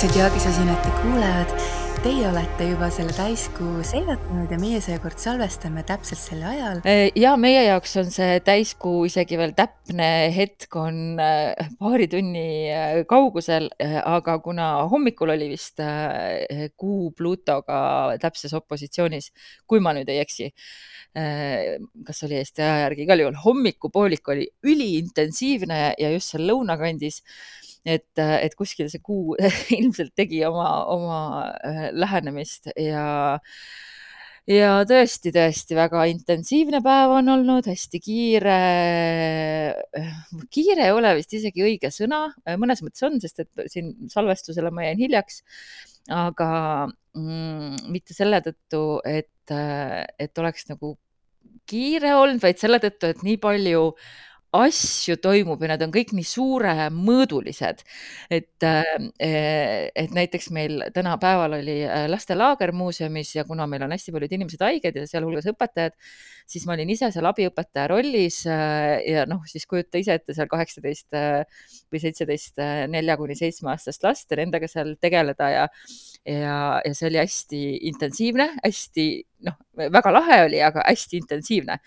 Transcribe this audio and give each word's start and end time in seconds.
austatud 0.00 0.16
jaagisosinate 0.16 0.90
kuulajad, 1.02 1.50
teie 2.00 2.22
olete 2.24 2.70
juba 2.70 2.86
selle 2.88 3.12
täiskuu 3.12 3.82
seilatanud 3.84 4.48
ja 4.48 4.56
meie 4.56 4.78
seekord 4.80 5.20
salvestame 5.20 5.82
täpselt 5.84 6.22
sel 6.22 6.40
ajal. 6.48 6.80
ja 7.20 7.34
meie 7.36 7.66
jaoks 7.66 7.98
on 8.00 8.08
see 8.08 8.38
täiskuu 8.46 9.02
isegi 9.10 9.36
veel 9.36 9.52
täpne 9.58 10.08
hetk 10.32 10.78
on 10.80 11.20
äh, 11.20 11.68
paari 11.76 12.08
tunni 12.08 12.46
äh, 12.72 13.02
kaugusel, 13.10 13.68
aga 14.00 14.38
kuna 14.40 14.70
hommikul 14.88 15.34
oli 15.36 15.50
vist 15.52 15.84
kuu 16.80 17.12
Pluutoga 17.12 18.16
täpses 18.24 18.56
opositsioonis, 18.56 19.34
kui 19.68 19.84
ma 19.84 19.92
nüüd 19.98 20.08
ei 20.08 20.24
eksi, 20.24 20.48
kas 21.12 22.24
oli 22.24 22.40
Eesti 22.40 22.64
aja 22.64 22.86
järgi, 22.86 23.04
igal 23.04 23.26
juhul 23.26 23.40
hommikupoolik 23.44 24.32
oli 24.32 24.48
üliintensiivne 24.64 25.90
ja 26.00 26.14
just 26.16 26.32
seal 26.32 26.48
lõunakandis 26.48 27.20
et, 27.84 28.10
et 28.18 28.56
kuskil 28.58 28.90
see 28.92 29.02
kuu 29.04 29.36
ilmselt 29.78 30.14
tegi 30.18 30.42
oma, 30.48 30.68
oma 30.92 31.20
äh, 31.64 31.86
lähenemist 31.96 32.72
ja 32.76 33.06
ja 34.50 34.70
tõesti, 34.88 35.32
tõesti 35.34 35.76
väga 35.78 36.04
intensiivne 36.10 36.80
päev 36.84 37.12
on 37.18 37.28
olnud, 37.36 37.66
hästi 37.70 38.00
kiire. 38.02 38.56
kiire 40.50 40.86
ei 40.88 40.94
ole 40.94 41.12
vist 41.18 41.34
isegi 41.36 41.64
õige 41.66 41.92
sõna, 41.94 42.26
mõnes 42.60 42.82
mõttes 42.84 43.04
on, 43.06 43.20
sest 43.22 43.44
et 43.44 43.66
siin 43.72 43.92
salvestusele 44.12 44.72
ma 44.74 44.88
jäin 44.88 45.04
hiljaks. 45.04 45.42
aga 46.10 46.50
mm, 47.14 47.92
mitte 47.92 48.16
selle 48.16 48.40
tõttu, 48.42 48.82
et, 49.04 49.52
et 50.18 50.38
oleks 50.42 50.66
nagu 50.72 50.96
kiire 51.70 52.16
olnud, 52.16 52.40
vaid 52.42 52.58
selle 52.58 52.80
tõttu, 52.82 53.12
et 53.12 53.22
nii 53.22 53.36
palju 53.42 53.84
asju 54.56 55.16
toimub 55.22 55.60
ja 55.62 55.72
nad 55.72 55.82
on 55.84 55.92
kõik 55.94 56.12
nii 56.16 56.26
suuremõõdulised. 56.26 57.84
et, 58.30 58.62
äh, 58.66 59.90
et 59.94 60.10
näiteks 60.10 60.50
meil 60.50 60.82
täna 60.94 61.16
päeval 61.18 61.58
oli 61.60 61.80
äh, 61.86 62.08
lastelaager 62.10 62.72
muuseumis 62.72 63.34
ja 63.36 63.44
kuna 63.44 63.66
meil 63.66 63.82
on 63.82 63.94
hästi 63.94 64.12
paljud 64.12 64.32
inimesed 64.32 64.60
haiged 64.60 64.96
ja 64.96 65.06
sealhulgas 65.06 65.46
õpetajad, 65.52 65.94
siis 66.50 66.66
ma 66.66 66.74
olin 66.74 66.90
ise 66.92 67.10
seal 67.14 67.28
abiõpetaja 67.30 67.86
rollis 67.92 68.42
äh, 68.50 68.98
ja 69.06 69.24
noh, 69.30 69.44
siis 69.48 69.66
kujuta 69.70 70.00
ise 70.00 70.18
ette 70.18 70.34
seal 70.36 70.50
kaheksateist 70.50 71.18
või 71.90 72.02
seitseteist 72.02 72.60
nelja 72.90 73.16
kuni 73.20 73.36
seitsme 73.38 73.72
aastast 73.72 74.04
last 74.06 74.30
ja 74.30 74.40
nendega 74.42 74.68
seal 74.70 74.96
tegeleda 75.00 75.50
ja 75.54 75.66
ja, 76.26 76.56
ja 76.84 76.94
see 76.94 77.08
oli 77.08 77.20
hästi 77.20 77.60
intensiivne, 77.90 78.50
hästi 78.64 79.06
noh, 79.46 79.56
väga 79.80 80.12
lahe 80.12 80.40
oli, 80.48 80.60
aga 80.62 80.84
hästi 80.84 81.20
intensiivne. 81.22 81.78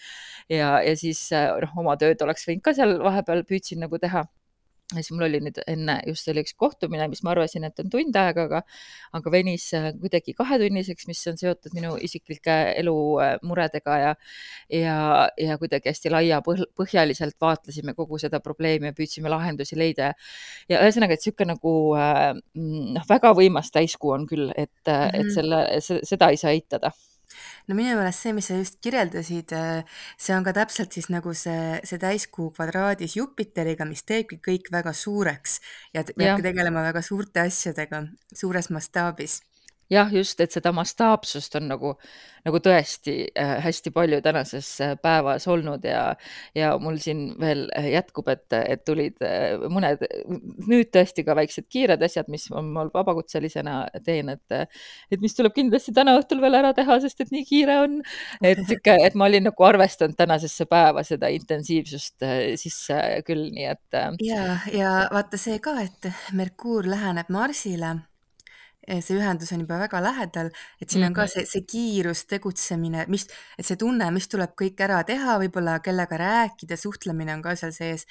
ja, 0.49 0.77
ja 0.81 0.95
siis 0.97 1.27
noh, 1.33 1.75
oma 1.79 1.97
tööd 1.99 2.21
oleks 2.25 2.47
võinud 2.47 2.63
ka 2.65 2.73
seal 2.77 2.97
vahepeal 3.03 3.45
püüdsin 3.49 3.83
nagu 3.83 3.99
teha 4.01 4.25
ja 4.93 5.03
siis 5.03 5.13
mul 5.15 5.27
oli 5.27 5.39
nüüd 5.43 5.59
enne 5.67 5.97
just 6.07 6.27
oli 6.31 6.43
üks 6.43 6.55
kohtumine, 6.59 7.07
mis 7.11 7.23
ma 7.25 7.33
arvasin, 7.33 7.65
et 7.67 7.79
on 7.83 7.91
tund 7.93 8.17
aega, 8.19 8.47
aga, 8.47 8.61
aga 9.19 9.33
venis 9.33 9.69
kuidagi 10.01 10.35
kahetunniseks, 10.37 11.07
mis 11.09 11.21
on 11.31 11.39
seotud 11.39 11.75
minu 11.77 11.95
isiklike 12.07 12.57
elumuredega 12.81 13.97
ja, 14.03 14.11
ja, 14.73 14.97
ja 15.39 15.57
kuidagi 15.61 15.91
hästi 15.91 16.13
laiapõhjaliselt 16.13 17.37
vaatlesime 17.41 17.95
kogu 17.97 18.19
seda 18.21 18.41
probleemi 18.43 18.91
ja 18.91 18.97
püüdsime 18.97 19.31
lahendusi 19.33 19.79
leida. 19.79 20.13
ja 20.69 20.83
ühesõnaga, 20.83 21.17
et 21.17 21.23
niisugune 21.23 21.53
nagu 21.53 21.73
noh, 21.93 23.09
väga 23.09 23.33
võimas 23.37 23.71
täiskuu 23.73 24.13
on 24.17 24.27
küll, 24.29 24.51
et 24.55 24.69
mm, 24.85 24.93
-hmm. 24.93 25.19
et 25.19 25.25
mhm. 25.25 25.33
selle, 25.33 26.03
seda 26.07 26.29
ei 26.31 26.37
saa 26.37 26.53
eitada 26.53 26.93
no 27.67 27.77
minu 27.77 27.95
meelest 27.97 28.25
see, 28.25 28.33
mis 28.35 28.49
sa 28.49 28.57
just 28.59 28.79
kirjeldasid, 28.83 29.53
äh, 29.55 30.01
see 30.17 30.35
on 30.35 30.45
ka 30.45 30.55
täpselt 30.55 30.95
siis 30.95 31.09
nagu 31.13 31.35
see, 31.37 31.79
see 31.87 32.01
täiskuu 32.01 32.49
kvadraadis 32.55 33.17
Jupiteriga, 33.19 33.87
mis 33.89 34.03
teebki 34.07 34.41
kõik 34.43 34.69
väga 34.73 34.93
suureks 34.97 35.59
ja 35.95 36.05
peabki 36.09 36.45
tegelema 36.49 36.85
väga 36.89 37.03
suurte 37.05 37.45
asjadega 37.45 38.05
suures 38.33 38.71
mastaabis 38.73 39.41
jah, 39.93 40.11
just, 40.13 40.39
et 40.43 40.53
seda 40.53 40.71
mastaapsust 40.75 41.55
on 41.59 41.67
nagu, 41.71 41.93
nagu 42.43 42.59
tõesti 42.63 43.15
äh, 43.39 43.53
hästi 43.63 43.93
palju 43.95 44.19
tänases 44.25 44.69
äh, 44.83 44.93
päevas 45.01 45.47
olnud 45.51 45.85
ja, 45.87 46.03
ja 46.57 46.73
mul 46.81 46.97
siin 47.03 47.25
veel 47.39 47.65
äh, 47.77 47.89
jätkub, 47.93 48.29
et, 48.33 48.45
et 48.57 48.83
tulid 48.87 49.21
mõned 49.71 50.03
nüüd 50.67 50.91
tõesti 50.93 51.25
ka 51.25 51.35
väiksed 51.37 51.69
kiired 51.71 52.03
asjad, 52.05 52.29
mis 52.33 52.49
ma 52.53 52.63
mul 52.65 52.91
vabakutselisena 52.93 53.77
teen, 54.05 54.33
et, 54.33 54.57
et 55.11 55.23
mis 55.23 55.35
tuleb 55.37 55.55
kindlasti 55.55 55.95
täna 55.95 56.17
õhtul 56.19 56.41
veel 56.43 56.59
ära 56.59 56.73
teha, 56.77 56.99
sest 57.03 57.23
et 57.23 57.33
nii 57.33 57.45
kiire 57.47 57.79
on. 57.85 57.99
et 58.43 58.61
sihuke, 58.67 58.97
et 59.07 59.17
ma 59.19 59.29
olin 59.29 59.47
nagu 59.49 59.67
arvestanud 59.67 60.17
tänasesse 60.17 60.67
päeva 60.69 61.03
seda 61.07 61.29
intensiivsust 61.33 62.25
sisse 62.59 62.99
küll, 63.27 63.49
nii 63.53 63.69
et. 63.71 63.99
Ja, 64.23 64.57
ja 64.73 64.95
vaata 65.13 65.39
see 65.39 65.59
ka, 65.63 65.77
et 65.83 66.11
Merkuur 66.35 66.87
läheneb 66.89 67.29
Marsile 67.33 67.95
see 68.83 69.17
ühendus 69.17 69.53
on 69.55 69.63
juba 69.63 69.77
väga 69.81 70.01
lähedal, 70.03 70.49
et 70.81 70.91
siin 70.91 71.05
on 71.07 71.15
ka 71.15 71.25
mhm. 71.25 71.33
see, 71.33 71.45
see 71.49 71.65
kiirus, 71.67 72.25
tegutsemine, 72.31 73.05
mis, 73.11 73.27
et 73.57 73.67
see 73.67 73.79
tunne, 73.79 74.09
mis 74.15 74.27
tuleb 74.31 74.55
kõik 74.59 74.83
ära 74.85 75.01
teha, 75.07 75.37
võib-olla 75.43 75.77
kellega 75.85 76.19
rääkida, 76.19 76.77
suhtlemine 76.79 77.35
on 77.37 77.45
ka 77.45 77.55
seal 77.59 77.73
sees, 77.75 78.07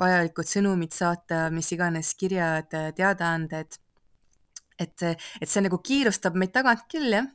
vajalikud 0.00 0.48
sõnumid 0.48 0.96
saata, 0.96 1.46
mis 1.54 1.70
iganes 1.76 2.14
kirjad, 2.18 2.72
teadaanded. 2.96 3.78
et, 4.78 5.02
et 5.40 5.48
see 5.48 5.62
nagu 5.64 5.78
kiirustab 5.80 6.34
meid 6.36 6.52
tagant 6.52 6.84
küll, 6.92 7.14
jah 7.16 7.30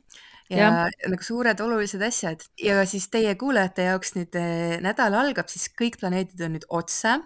ja, 0.52 0.68
ja 1.00 1.10
nagu 1.10 1.24
suured 1.24 1.60
olulised 1.64 2.02
asjad 2.04 2.44
ja 2.60 2.82
siis 2.88 3.08
teie 3.12 3.34
kuulajate 3.40 3.86
jaoks 3.88 4.14
nüüd 4.18 4.36
eh, 4.38 4.76
nädal 4.84 5.16
algab, 5.18 5.48
siis 5.50 5.68
kõik 5.78 5.98
planeedid 6.00 6.42
on 6.44 6.56
nüüd 6.56 6.66
otse, 6.68 7.18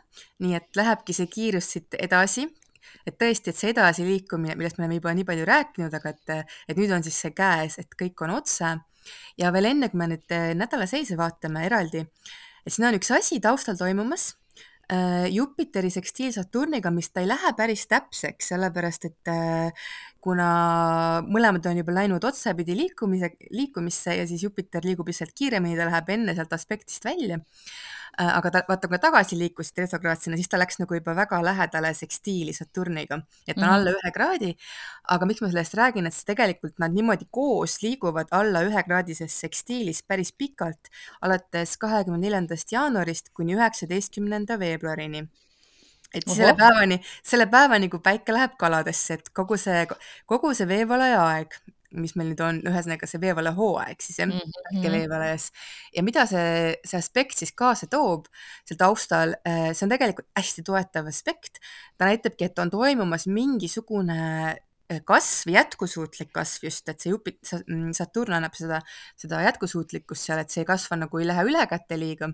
nii 0.44 0.56
et 0.58 0.78
lähebki 0.78 1.16
see 1.16 1.28
kiirus 1.32 1.72
siit 1.74 1.96
edasi 1.98 2.46
et 3.06 3.18
tõesti, 3.20 3.52
et 3.52 3.58
see 3.58 3.72
edasiliikumine, 3.74 4.56
millest 4.58 4.78
me 4.78 4.84
oleme 4.84 5.00
juba 5.00 5.14
nii 5.16 5.28
palju 5.28 5.48
rääkinud, 5.48 5.98
aga 5.98 6.14
et, 6.14 6.54
et 6.70 6.80
nüüd 6.80 6.92
on 6.94 7.04
siis 7.06 7.18
see 7.24 7.34
käes, 7.36 7.78
et 7.82 7.98
kõik 7.98 8.24
on 8.26 8.36
otse. 8.38 8.76
ja 9.38 9.52
veel 9.54 9.70
enne, 9.70 9.88
kui 9.88 9.98
me 9.98 10.10
nüüd 10.10 10.34
eh, 10.34 10.50
nädala 10.58 10.88
seise 10.90 11.16
vaatame 11.18 11.62
eraldi, 11.66 12.02
et 12.66 12.74
siin 12.74 12.88
on 12.88 12.98
üks 12.98 13.12
asi 13.14 13.38
taustal 13.40 13.78
toimumas 13.78 14.32
äh, 14.90 15.26
Jupiteri 15.30 15.90
sekstiil 15.90 16.32
Saturniga, 16.34 16.90
mis 16.90 17.10
ta 17.10 17.22
ei 17.22 17.30
lähe 17.30 17.52
päris 17.58 17.86
täpseks, 17.90 18.50
sellepärast 18.52 19.06
et 19.10 19.30
äh, 19.30 19.86
kuna 20.22 20.48
mõlemad 21.26 21.66
on 21.70 21.78
juba 21.78 21.94
läinud 21.94 22.24
otsapidi 22.26 22.74
liikumise, 22.78 23.30
liikumisse 23.54 24.16
ja 24.18 24.26
siis 24.26 24.42
Jupiter 24.42 24.82
liigub 24.86 25.06
lihtsalt 25.06 25.34
kiiremini, 25.38 25.78
ta 25.78 25.86
läheb 25.86 26.10
enne 26.16 26.34
sealt 26.34 26.54
aspektist 26.56 27.06
välja 27.06 27.38
aga 28.18 28.50
ta, 28.50 28.62
vaata, 28.68 28.88
kui 28.88 28.98
tagasi 29.00 29.38
liikusid 29.38 29.82
retrograadsena, 29.82 30.38
siis 30.40 30.48
ta 30.48 30.60
läks 30.60 30.80
nagu 30.80 30.96
juba 30.96 31.14
väga 31.16 31.40
lähedale 31.44 31.92
sekstiili 31.94 32.54
Saturniga, 32.56 33.20
et 33.46 33.56
ta 33.56 33.60
on 33.60 33.62
mm 33.62 33.68
-hmm. 33.68 33.74
alla 33.74 33.90
ühe 33.90 34.12
kraadi. 34.12 34.56
aga 35.08 35.26
miks 35.26 35.40
ma 35.40 35.48
sellest 35.48 35.74
räägin, 35.74 36.06
et 36.06 36.22
tegelikult 36.26 36.78
nad 36.78 36.92
niimoodi 36.92 37.26
koos 37.30 37.82
liiguvad 37.82 38.28
alla 38.30 38.62
ühekraadises 38.62 39.40
sekstiilis 39.40 40.02
päris 40.02 40.32
pikalt, 40.32 40.88
alates 41.20 41.76
kahekümne 41.76 42.18
neljandast 42.18 42.72
jaanuarist 42.72 43.28
kuni 43.34 43.54
üheksateistkümnenda 43.54 44.58
veebruarini 44.58 45.28
et 46.14 46.24
Oho. 46.26 46.34
selle 46.34 46.54
päevani, 46.54 47.00
selle 47.22 47.46
päevani, 47.46 47.88
kui 47.88 48.00
päike 48.00 48.32
läheb 48.32 48.56
kaladesse, 48.58 49.14
et 49.14 49.28
kogu 49.34 49.56
see, 49.56 49.86
kogu 50.26 50.54
see 50.54 50.68
veevalaja 50.68 51.24
aeg, 51.26 51.58
mis 51.94 52.16
meil 52.18 52.32
nüüd 52.32 52.42
on, 52.44 52.60
ühesõnaga 52.66 53.08
see 53.08 53.20
veevalehooaeg 53.22 54.02
siis 54.02 54.18
jah 54.20 54.28
mm 54.28 54.40
-hmm. 54.40 54.92
veevalajas 54.92 55.50
ja 55.94 56.02
mida 56.02 56.26
see, 56.26 56.74
see 56.84 56.98
aspekt 56.98 57.38
siis 57.38 57.52
kaasa 57.52 57.86
toob 57.86 58.26
seal 58.64 58.78
taustal, 58.78 59.36
äh, 59.46 59.72
see 59.72 59.86
on 59.86 59.94
tegelikult 59.94 60.28
hästi 60.36 60.62
toetav 60.66 61.06
aspekt. 61.06 61.60
ta 61.98 62.04
näitabki, 62.10 62.44
et 62.44 62.58
on 62.58 62.70
toimumas 62.70 63.26
mingisugune 63.26 64.56
kasv, 64.86 65.50
jätkusuutlik 65.50 66.30
kasv 66.34 66.66
just, 66.68 66.88
et 66.88 67.02
see 67.02 67.10
Jupit-, 67.10 67.52
mm, 67.66 67.90
Saturn 67.96 68.36
annab 68.36 68.54
seda, 68.54 68.78
seda 69.18 69.40
jätkusuutlikkust 69.42 70.28
seal, 70.28 70.40
et 70.42 70.54
see 70.54 70.64
kasv 70.68 70.94
on 70.94 71.02
nagu 71.04 71.20
ei 71.20 71.26
lähe 71.26 71.42
ülekäte 71.48 71.98
liiga. 71.98 72.30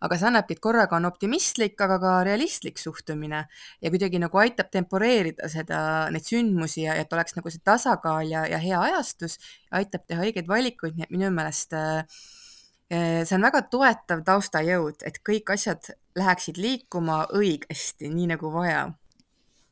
aga 0.00 0.18
see 0.18 0.28
annabki, 0.28 0.54
et 0.54 0.62
korraga 0.62 0.96
on 0.96 1.08
optimistlik, 1.08 1.74
aga 1.80 1.98
ka 1.98 2.12
realistlik 2.28 2.78
suhtumine. 2.78 3.44
Ja 3.82 3.90
kuidagi 3.90 4.20
nagu 4.22 4.38
aitab 4.38 4.70
temporeerida 4.70 5.48
seda, 5.50 5.80
neid 6.14 6.26
sündmusi 6.26 6.84
ja 6.84 6.94
et 6.94 7.12
oleks 7.12 7.34
nagu 7.34 7.50
see 7.50 7.64
tasakaal 7.64 8.30
ja, 8.30 8.46
ja 8.46 8.62
hea 8.62 8.80
ajastus, 8.80 9.38
aitab 9.74 10.06
teha 10.06 10.28
õigeid 10.28 10.46
valikuid, 10.48 10.94
nii 10.94 11.08
et 11.08 11.16
minu 11.16 11.32
meelest 11.34 11.74
äh, 11.74 12.04
äh, 12.92 13.24
see 13.24 13.34
on 13.34 13.48
väga 13.48 13.64
toetav 13.72 14.22
taustajõud, 14.28 15.02
et 15.08 15.18
kõik 15.26 15.50
asjad 15.56 15.90
läheksid 16.18 16.62
liikuma 16.62 17.24
õigesti, 17.34 18.10
nii 18.12 18.30
nagu 18.36 18.54
vaja 18.54 18.86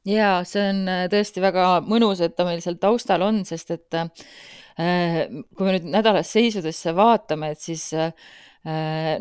jaa, 0.07 0.41
see 0.49 0.65
on 0.71 0.83
äh, 0.91 1.05
tõesti 1.13 1.43
väga 1.45 1.69
mõnus, 1.87 2.23
et 2.25 2.37
ta 2.39 2.47
meil 2.49 2.63
seal 2.65 2.79
taustal 2.83 3.25
on, 3.27 3.43
sest 3.49 3.73
et 3.75 3.99
äh, 3.99 4.11
kui 5.57 5.67
me 5.67 5.77
nüüd 5.77 5.89
nädalas 5.95 6.31
seisudesse 6.35 6.95
vaatame, 6.97 7.55
et 7.55 7.63
siis 7.63 7.89
äh, 7.97 8.13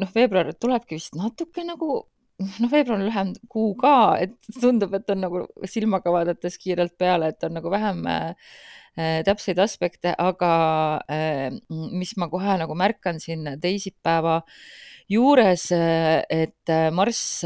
noh, 0.02 0.12
veebruar 0.16 0.54
tulebki 0.58 1.00
vist 1.00 1.18
natuke 1.18 1.66
nagu 1.66 2.04
noh, 2.62 2.72
veebruar 2.72 3.00
on 3.00 3.06
lühem 3.08 3.34
kuu 3.52 3.76
ka, 3.80 3.96
et 4.24 4.36
tundub, 4.60 4.96
et 4.98 5.12
on 5.14 5.22
nagu 5.24 5.44
silmaga 5.72 6.12
vaadates 6.12 6.58
kiirelt 6.60 6.96
peale, 7.00 7.32
et 7.32 7.46
on 7.48 7.56
nagu 7.56 7.72
vähem 7.72 8.02
äh, 8.12 9.22
täpseid 9.28 9.60
aspekte, 9.64 10.12
aga 10.20 10.52
äh, 11.12 11.48
mis 11.70 12.16
ma 12.20 12.28
kohe 12.32 12.58
nagu 12.60 12.76
märkan 12.76 13.22
siin 13.24 13.48
teisipäeva 13.62 14.42
juures, 15.12 15.68
et 15.70 16.72
Marss 16.98 17.44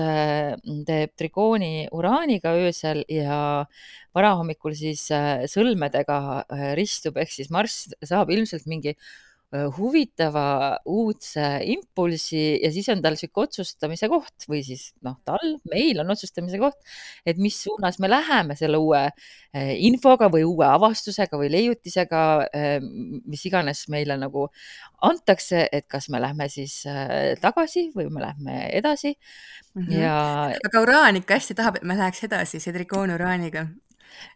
teeb 0.88 1.16
trigooni 1.20 1.90
Uraaniga 1.92 2.54
öösel 2.56 3.02
ja 3.12 3.66
varahommikul 4.16 4.78
siis 4.80 5.04
sõlmedega 5.52 6.20
ristub, 6.80 7.20
ehk 7.20 7.34
siis 7.34 7.52
Marss 7.52 7.90
saab 8.00 8.32
ilmselt 8.32 8.64
mingi 8.72 8.96
huvitava 9.50 10.78
uudse 10.86 11.46
impulsi 11.66 12.60
ja 12.62 12.70
siis 12.74 12.86
on 12.94 13.02
tal 13.02 13.16
sihuke 13.18 13.48
otsustamise 13.48 14.10
koht 14.12 14.46
või 14.50 14.62
siis 14.66 14.92
noh, 15.06 15.16
tal, 15.26 15.56
meil 15.72 15.98
on 16.04 16.14
otsustamise 16.14 16.60
koht, 16.62 16.78
et 17.26 17.42
mis 17.42 17.58
suunas 17.58 17.98
me 18.00 18.12
läheme 18.12 18.58
selle 18.60 18.78
uue 18.78 19.02
infoga 19.82 20.30
või 20.30 20.46
uue 20.46 20.68
avastusega 20.70 21.40
või 21.42 21.50
leiutisega, 21.56 22.22
mis 23.26 23.46
iganes 23.50 23.88
meile 23.90 24.20
nagu 24.22 24.46
antakse, 25.10 25.66
et 25.74 25.90
kas 25.90 26.12
me 26.14 26.22
lähme 26.22 26.46
siis 26.54 26.84
tagasi 27.42 27.90
või 27.96 28.06
me 28.14 28.28
lähme 28.28 28.62
edasi 28.70 29.16
mm. 29.16 29.82
-hmm. 29.82 29.98
ja. 29.98 30.18
aga 30.62 30.86
Uraan 30.86 31.24
ikka 31.24 31.42
hästi 31.42 31.58
tahab, 31.58 31.82
et 31.82 31.90
me 31.90 31.98
läheks 31.98 32.24
edasi, 32.30 32.62
see 32.62 32.76
trikoon 32.76 33.18
Uraaniga 33.18 33.66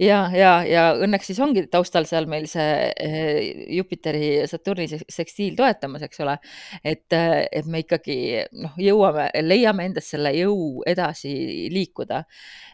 ja, 0.01 0.19
ja, 0.33 0.51
ja 0.67 0.83
õnneks 1.01 1.29
siis 1.29 1.39
ongi 1.43 1.65
taustal 1.71 2.07
seal 2.09 2.27
meil 2.29 2.45
see 2.49 2.89
eh, 2.91 3.63
Jupiteri 3.77 4.47
Saturni 4.49 4.87
sekstiil 4.89 5.57
toetamas, 5.57 6.05
eks 6.07 6.23
ole. 6.23 6.37
et, 6.83 7.05
eh, 7.15 7.45
et 7.51 7.69
me 7.69 7.83
ikkagi 7.83 8.17
noh, 8.63 8.75
jõuame, 8.81 9.29
leiame 9.43 9.87
endas 9.89 10.09
selle 10.13 10.33
jõu 10.37 10.83
edasi 10.89 11.33
liikuda. 11.73 12.23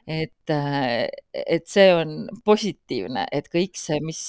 et, 0.10 0.50
eh, 0.50 1.08
et 1.34 1.68
see 1.70 1.90
on 1.94 2.14
positiivne, 2.46 3.28
et 3.32 3.50
kõik 3.52 3.78
see, 3.78 4.00
mis 4.02 4.22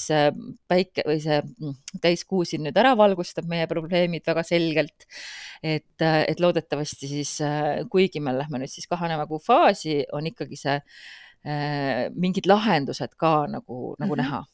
päike 0.69 1.06
või 1.06 1.20
see 1.23 1.38
mm, 1.40 1.78
täiskuu 2.02 2.44
siin 2.44 2.66
nüüd 2.66 2.76
ära 2.76 2.93
valgustab 2.99 3.49
meie 3.49 3.66
probleemid 3.70 4.26
väga 4.26 4.44
selgelt. 4.44 5.06
et, 5.62 6.00
et 6.00 6.40
loodetavasti 6.40 7.08
siis, 7.08 7.32
kuigi 7.93 8.20
me 8.20 8.32
lähme 8.32 8.62
nüüd 8.62 8.73
siis 8.73 8.87
kahaneva 8.88 9.26
kuu 9.28 9.40
faasi, 9.44 10.05
on 10.16 10.28
ikkagi 10.31 10.56
see 10.56 10.78
mingid 11.44 12.46
lahendused 12.46 13.14
ka 13.16 13.46
nagu, 13.48 13.96
nagu 13.98 14.14
mm 14.14 14.20
-hmm. 14.20 14.22
näha 14.22 14.44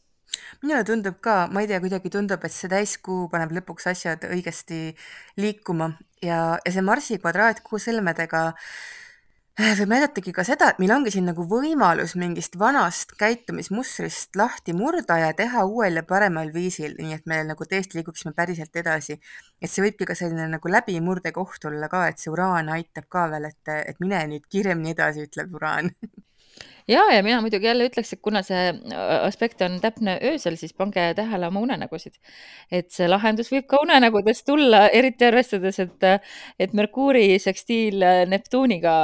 minule 0.63 0.85
tundub 0.85 1.21
ka, 1.21 1.47
ma 1.51 1.63
ei 1.63 1.71
tea, 1.71 1.81
kuidagi 1.81 2.11
tundub, 2.11 2.45
et 2.45 2.55
see 2.55 2.71
täiskuu 2.71 3.29
paneb 3.33 3.55
lõpuks 3.57 3.89
asjad 3.93 4.27
õigesti 4.29 4.95
liikuma 5.37 5.97
ja, 6.23 6.59
ja 6.65 6.73
see 6.73 6.85
Marsi 6.85 7.19
kvadraatkuu 7.19 7.81
sõlmedega 7.83 8.43
äh, 8.49 9.73
võib 9.79 9.89
näidatagi 9.89 10.35
ka 10.37 10.45
seda, 10.45 10.69
et 10.73 10.81
meil 10.83 10.93
ongi 10.93 11.13
siin 11.15 11.25
nagu 11.31 11.47
võimalus 11.49 12.13
mingist 12.21 12.59
vanast 12.61 13.15
käitumismustrist 13.21 14.37
lahti 14.37 14.75
murda 14.77 15.17
ja 15.23 15.31
teha 15.37 15.65
uuel 15.65 15.97
ja 16.01 16.05
paremal 16.05 16.53
viisil, 16.53 16.97
nii 17.01 17.17
et 17.17 17.25
me 17.31 17.41
nagu 17.49 17.65
tõesti 17.65 17.97
liiguksime 18.01 18.35
päriselt 18.37 18.77
edasi. 18.77 19.19
et 19.61 19.73
see 19.73 19.85
võibki 19.85 20.09
ka 20.09 20.15
selline 20.15 20.49
nagu 20.53 20.69
läbimurdekoht 20.69 21.65
olla 21.71 21.89
ka, 21.89 22.07
et 22.09 22.21
see 22.21 22.33
uraan 22.33 22.69
aitab 22.69 23.09
ka 23.09 23.29
veel, 23.33 23.49
et, 23.49 23.75
et 23.93 24.01
mine 24.01 24.27
nüüd 24.35 24.45
kiiremini 24.49 24.93
edasi, 24.93 25.25
ütleb 25.25 25.55
uraan 25.57 25.93
ja, 26.89 27.03
ja 27.13 27.23
mina 27.23 27.41
muidugi 27.43 27.67
jälle 27.67 27.87
ütleks, 27.89 28.13
et 28.15 28.21
kuna 28.23 28.43
see 28.47 28.71
aspekt 29.27 29.63
on 29.65 29.79
täpne 29.83 30.17
öösel, 30.31 30.57
siis 30.61 30.75
pange 30.77 31.09
tähele 31.19 31.49
oma 31.51 31.63
unenägusid. 31.65 32.15
et 32.71 32.91
see 32.95 33.09
lahendus 33.09 33.51
võib 33.53 33.67
ka 33.71 33.81
unenägudes 33.83 34.43
tulla, 34.47 34.87
eriti 34.89 35.27
arvestades, 35.27 35.81
et, 35.83 36.07
et 36.59 36.77
Merkuuri 36.77 37.39
sekstiil 37.43 38.05
Neptuuniga 38.31 38.95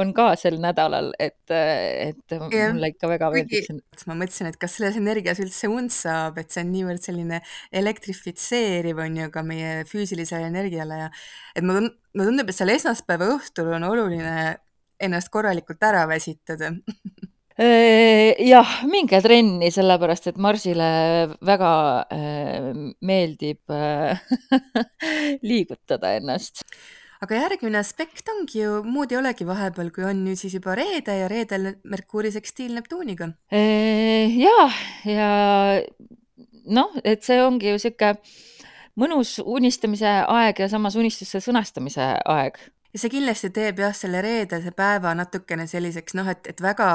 on 0.00 0.12
ka 0.16 0.34
sel 0.40 0.58
nädalal, 0.62 1.12
et, 1.18 1.40
et 1.50 2.36
ja, 2.36 2.70
mulle 2.74 2.92
ikka 2.92 3.10
väga 3.14 3.32
meeldib 3.34 3.68
see. 3.70 4.08
ma 4.10 4.18
mõtlesin, 4.20 4.50
et 4.52 4.60
kas 4.60 4.76
selles 4.78 4.98
energias 5.00 5.40
üldse 5.44 5.70
und 5.72 5.94
saab, 5.94 6.38
et 6.42 6.52
see 6.52 6.64
on 6.64 6.72
niivõrd 6.74 7.04
selline 7.04 7.40
elektrifitseeriv 7.72 9.00
on 9.04 9.22
ju 9.22 9.30
ka 9.34 9.44
meie 9.46 9.82
füüsilisele 9.88 10.52
energiale 10.52 11.04
ja 11.06 11.10
et 11.56 11.64
mulle 11.64 11.94
tundub, 12.14 12.50
et 12.50 12.56
seal 12.56 12.72
esmaspäeva 12.74 13.32
õhtul 13.38 13.72
on 13.74 13.88
oluline 13.88 14.36
ennast 15.00 15.30
korralikult 15.32 15.82
ära 15.82 16.06
väsitada 16.10 16.72
jah, 17.54 18.70
minge 18.90 19.20
trenni, 19.22 19.70
sellepärast 19.70 20.26
et 20.32 20.38
Marsile 20.42 20.88
väga 21.46 21.70
äh, 22.10 22.72
meeldib 23.00 23.70
äh, 23.70 24.18
liigutada 25.48 26.16
ennast. 26.18 26.64
aga 27.22 27.38
järgmine 27.38 27.78
aspekt 27.78 28.28
ongi 28.28 28.64
ju, 28.64 28.82
muud 28.84 29.12
ei 29.14 29.20
olegi 29.20 29.46
vahepeal, 29.46 29.92
kui 29.94 30.04
on 30.04 30.24
nüüd 30.26 30.36
siis 30.36 30.58
juba 30.58 30.74
reede 30.76 31.14
ja 31.20 31.28
reedel 31.30 31.76
Merkuuri 31.84 32.32
sekstiil 32.34 32.74
Neptuuniga. 32.74 33.30
ja, 33.54 34.58
ja 35.06 35.30
noh, 36.66 36.98
et 37.04 37.22
see 37.22 37.38
ongi 37.40 37.70
ju 37.70 37.78
sihuke 37.78 38.16
mõnus 38.98 39.38
unistamise 39.38 40.10
aeg 40.26 40.58
ja 40.58 40.68
samas 40.68 40.98
unistuste 40.98 41.38
sõnastamise 41.40 42.16
aeg 42.18 42.58
ja 42.94 43.00
see 43.02 43.10
kindlasti 43.10 43.50
teeb 43.54 43.80
jah, 43.82 43.94
selle 43.96 44.22
reedese 44.24 44.70
päeva 44.76 45.14
natukene 45.18 45.66
selliseks 45.70 46.14
noh, 46.14 46.28
et, 46.30 46.46
et 46.50 46.60
väga, 46.62 46.88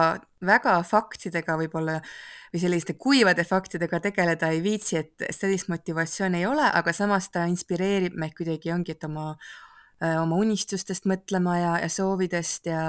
väga 0.46 0.78
faktidega 0.88 1.58
võib-olla 1.60 2.00
või 2.54 2.62
selliste 2.64 2.96
kuivade 2.96 3.44
faktidega 3.46 4.00
tegeleda 4.08 4.50
ei 4.56 4.62
viitsi, 4.64 5.02
et 5.04 5.26
sellist 5.36 5.68
motivatsiooni 5.70 6.40
ei 6.40 6.48
ole, 6.50 6.66
aga 6.66 6.94
samas 6.96 7.28
ta 7.34 7.44
inspireerib 7.52 8.16
meid 8.18 8.38
kuidagi 8.38 8.72
ongi, 8.76 8.96
et 8.96 9.10
oma 9.10 9.34
oma 10.00 10.38
unistustest 10.40 11.04
mõtlema 11.12 11.58
ja, 11.60 11.72
ja 11.84 11.90
soovidest 11.92 12.70
ja, 12.72 12.84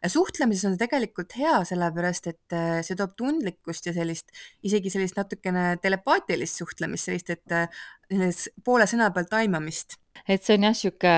ja 0.00 0.08
suhtlemises 0.08 0.64
on 0.64 0.72
see 0.72 0.80
tegelikult 0.80 1.34
hea, 1.36 1.58
sellepärast 1.68 2.30
et 2.30 2.56
see 2.88 2.96
toob 2.96 3.12
tundlikkust 3.18 3.90
ja 3.90 3.92
sellist, 3.92 4.32
isegi 4.64 4.88
sellist 4.94 5.20
natukene 5.20 5.74
telepaatilist 5.84 6.62
suhtlemist, 6.62 7.10
sellist, 7.10 7.34
et 7.36 8.64
poole 8.64 8.88
sõna 8.88 9.10
pealt 9.12 9.36
aimamist 9.36 9.98
et 10.28 10.44
see 10.44 10.56
on 10.56 10.68
jah, 10.68 10.76
sihuke 10.76 11.14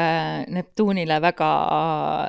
Neptuunile 0.48 1.20
väga 1.22 1.50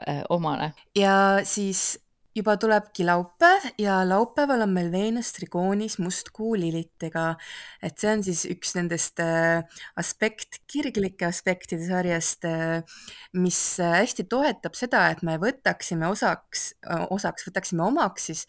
äh, 0.07 0.21
omane. 0.29 0.73
ja 0.95 1.39
siis 1.43 1.99
juba 2.37 2.55
tulebki 2.61 3.05
laupäev 3.07 3.65
ja 3.81 3.97
laupäeval 4.07 4.61
on 4.65 4.73
meil 4.75 4.91
Veenus 4.93 5.31
trigoonis 5.35 5.97
mustkuu 5.99 6.55
lilitega. 6.59 7.35
et 7.81 7.97
see 7.97 8.11
on 8.13 8.23
siis 8.23 8.45
üks 8.49 8.75
nendest 8.77 9.19
äh, 9.23 9.63
aspekt, 9.97 10.61
kirglike 10.71 11.25
aspektide 11.27 11.87
sarjast, 11.87 12.45
äh, 12.45 12.99
mis 13.33 13.61
hästi 13.81 14.27
toetab 14.29 14.77
seda, 14.77 15.07
et 15.11 15.23
me 15.25 15.37
võtaksime 15.41 16.09
osaks, 16.09 16.73
osaks, 17.09 17.49
võtaksime 17.49 17.87
omaks 17.87 18.29
siis 18.31 18.45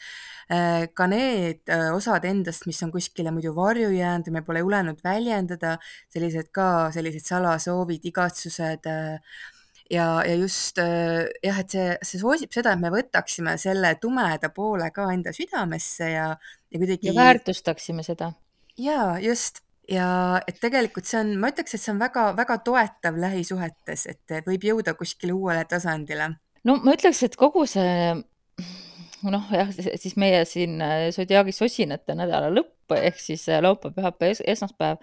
Äh, 0.49 0.87
ka 0.97 1.05
need 1.13 1.69
äh, 1.69 1.91
osad 1.93 2.25
endast, 2.25 2.65
mis 2.65 2.79
on 2.81 2.89
kuskile 2.89 3.29
muidu 3.37 3.51
varju 3.53 3.91
jäänud 3.93 4.31
ja 4.31 4.33
me 4.33 4.41
pole 4.47 4.63
julenud 4.63 5.03
väljendada, 5.05 5.75
sellised 6.09 6.49
ka 6.57 6.89
sellised 6.95 7.27
salasoovid, 7.29 8.07
igatsused 8.09 8.89
äh, 8.89 9.43
ja, 9.91 10.07
ja 10.25 10.35
just 10.35 10.79
jah, 10.79 11.61
et 11.61 11.73
see, 11.73 11.87
see 12.03 12.21
soosib 12.21 12.53
seda, 12.55 12.75
et 12.75 12.83
me 12.83 12.91
võtaksime 12.93 13.57
selle 13.61 13.95
tumeda 14.01 14.51
poole 14.55 14.91
ka 14.95 15.09
enda 15.15 15.33
südamesse 15.37 16.11
ja, 16.13 16.29
ja 16.71 16.83
kuidagi. 16.83 17.11
ja 17.11 17.17
väärtustaksime 17.17 18.05
seda. 18.07 18.33
ja 18.79 19.17
just 19.23 19.63
ja 19.89 20.09
et 20.49 20.61
tegelikult 20.61 21.09
see 21.09 21.21
on, 21.23 21.35
ma 21.41 21.53
ütleks, 21.53 21.75
et 21.75 21.83
see 21.83 21.93
on 21.95 22.03
väga-väga 22.03 22.59
toetav 22.67 23.17
lähisuhetes, 23.21 24.07
et 24.13 24.39
võib 24.47 24.67
jõuda 24.71 24.95
kuskile 24.99 25.37
uuele 25.37 25.65
tasandile. 25.69 26.35
no 26.69 26.79
ma 26.85 26.97
ütleks, 26.99 27.23
et 27.25 27.39
kogu 27.41 27.65
see 27.69 28.13
noh, 29.27 29.53
jah, 29.55 29.71
siis 29.73 30.17
meie 30.21 30.45
siin 30.49 30.81
äh, 30.85 31.09
Zodiaagis 31.15 31.61
sosinate 31.65 32.15
nädala 32.19 32.53
lõpp 32.53 32.99
ehk 32.99 33.21
siis 33.21 33.49
äh, 33.51 33.63
laupäev, 33.65 33.97
pühapäev 33.97 34.37
es, 34.37 34.43
esmaspäev, 34.57 35.01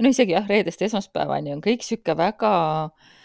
no 0.00 0.10
isegi 0.10 0.36
jah, 0.36 0.46
reedest 0.48 0.82
esmaspäevani 0.86 1.54
on 1.56 1.64
kõik 1.64 1.84
sihuke 1.86 2.16
väga 2.18 2.52
äh, 2.86 3.16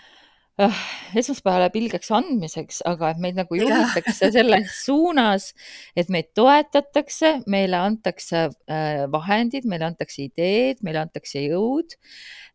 esmaspäevale 1.20 1.68
pilgeks 1.74 2.12
andmiseks, 2.16 2.80
aga 2.88 3.12
et 3.12 3.20
meid 3.24 3.40
nagu 3.40 3.58
juhitakse 3.62 4.32
selles 4.36 4.78
suunas, 4.86 5.52
et 5.98 6.12
meid 6.14 6.32
toetatakse, 6.38 7.42
meile 7.52 7.82
antakse 7.82 8.48
äh, 8.48 9.04
vahendid, 9.12 9.68
meile 9.68 9.90
antakse 9.92 10.24
ideed, 10.30 10.82
meile 10.86 11.04
antakse 11.04 11.44
jõud 11.48 11.98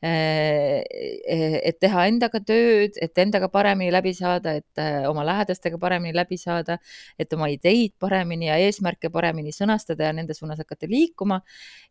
Äh, 0.03 0.81
et 1.69 1.77
teha 1.81 2.07
endaga 2.09 2.41
tööd, 2.41 2.97
et 3.05 3.19
endaga 3.21 3.51
paremini 3.53 3.93
läbi 3.93 4.15
saada, 4.17 4.55
et 4.57 4.81
äh, 4.81 5.05
oma 5.11 5.27
lähedastega 5.29 5.77
paremini 5.81 6.17
läbi 6.17 6.39
saada, 6.41 6.79
et 7.21 7.33
oma 7.37 7.51
ideid 7.53 7.93
paremini 8.01 8.49
ja 8.49 8.57
eesmärke 8.65 9.11
paremini 9.13 9.53
sõnastada 9.53 10.09
ja 10.09 10.15
nende 10.17 10.37
suunas 10.37 10.63
hakata 10.63 10.89
liikuma. 10.89 11.43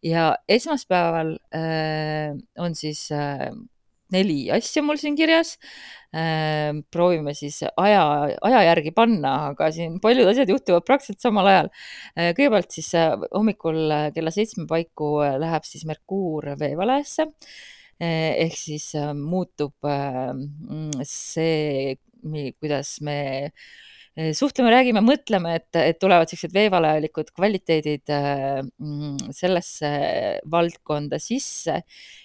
ja 0.01 0.31
esmaspäeval 0.49 1.35
on 2.57 2.75
siis 2.75 3.09
neli 4.13 4.41
asja 4.53 4.83
mul 4.85 4.99
siin 5.01 5.17
kirjas. 5.19 5.57
proovime 6.89 7.35
siis 7.37 7.59
aja, 7.77 8.03
aja 8.41 8.61
järgi 8.65 8.89
panna, 8.97 9.33
aga 9.51 9.67
siin 9.69 9.99
paljud 10.01 10.25
asjad 10.31 10.49
juhtuvad 10.49 10.81
praktiliselt 10.87 11.21
samal 11.21 11.45
ajal. 11.51 11.69
kõigepealt 12.17 12.73
siis 12.73 12.89
hommikul 13.29 13.93
kella 14.15 14.33
seitsme 14.33 14.65
paiku 14.65 15.19
läheb 15.37 15.67
siis 15.69 15.85
Merkuur 15.85 16.55
veevalesse 16.57 17.29
ehk 17.99 18.55
siis 18.55 18.93
äh, 18.95 19.11
muutub 19.13 19.75
äh, 19.83 20.31
mm, 20.33 21.03
see 21.03 21.97
kuidas 22.59 22.99
me 23.01 23.51
suhtleme, 24.35 24.71
räägime, 24.73 25.03
mõtleme, 25.05 25.55
et, 25.59 25.69
et 25.79 25.99
tulevad 26.01 26.27
sellised 26.31 26.53
veevalajalikud 26.55 27.31
kvaliteedid 27.35 28.11
mm, 28.11 29.31
sellesse 29.35 29.91
valdkonda 30.51 31.21
sisse. 31.23 31.81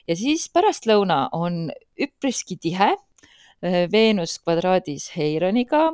ja 0.08 0.16
siis 0.18 0.48
pärastlõuna 0.50 1.28
on 1.36 1.68
üpriski 1.94 2.58
tihe 2.60 2.94
Veenus 3.64 4.38
kvadraadis 4.42 5.06
Heironiga 5.14 5.86